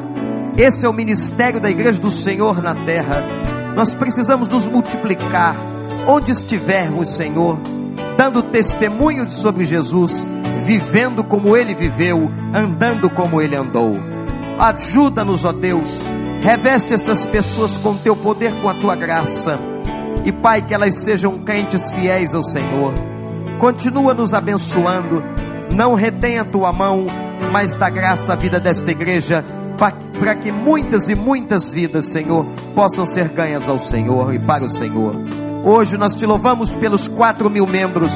[0.56, 3.22] Esse é o ministério da igreja do Senhor na terra.
[3.76, 5.56] Nós precisamos nos multiplicar
[6.06, 7.58] onde estivermos, Senhor,
[8.16, 10.26] dando testemunho sobre Jesus,
[10.64, 13.96] vivendo como ele viveu, andando como ele andou.
[14.58, 15.90] Ajuda-nos, ó Deus,
[16.44, 19.58] Reveste essas pessoas com teu poder, com a tua graça.
[20.24, 22.94] E Pai, que elas sejam crentes fiéis ao Senhor.
[23.58, 25.22] Continua nos abençoando.
[25.74, 27.06] Não retém a tua mão,
[27.52, 29.44] mas dá graça à vida desta igreja
[29.76, 34.70] para que muitas e muitas vidas, Senhor, possam ser ganhas ao Senhor e para o
[34.70, 35.16] Senhor.
[35.64, 38.12] Hoje nós te louvamos pelos quatro mil membros,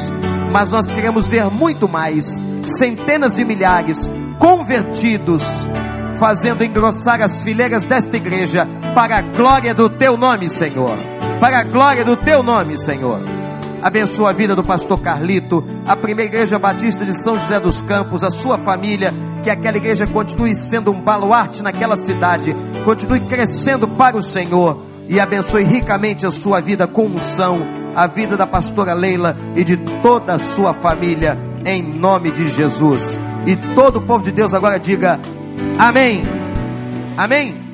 [0.52, 5.42] mas nós queremos ver muito mais, centenas de milhares convertidos,
[6.18, 11.17] fazendo engrossar as fileiras desta igreja para a glória do teu nome, Senhor.
[11.40, 13.20] Para a glória do teu nome, Senhor.
[13.80, 18.24] Abençoa a vida do pastor Carlito, a primeira igreja batista de São José dos Campos,
[18.24, 19.14] a sua família,
[19.44, 25.20] que aquela igreja continue sendo um baluarte naquela cidade, continue crescendo para o Senhor e
[25.20, 27.60] abençoe ricamente a sua vida com unção,
[27.94, 33.18] a vida da pastora Leila e de toda a sua família, em nome de Jesus.
[33.46, 35.20] E todo o povo de Deus agora diga:
[35.78, 36.22] Amém.
[37.16, 37.67] Amém.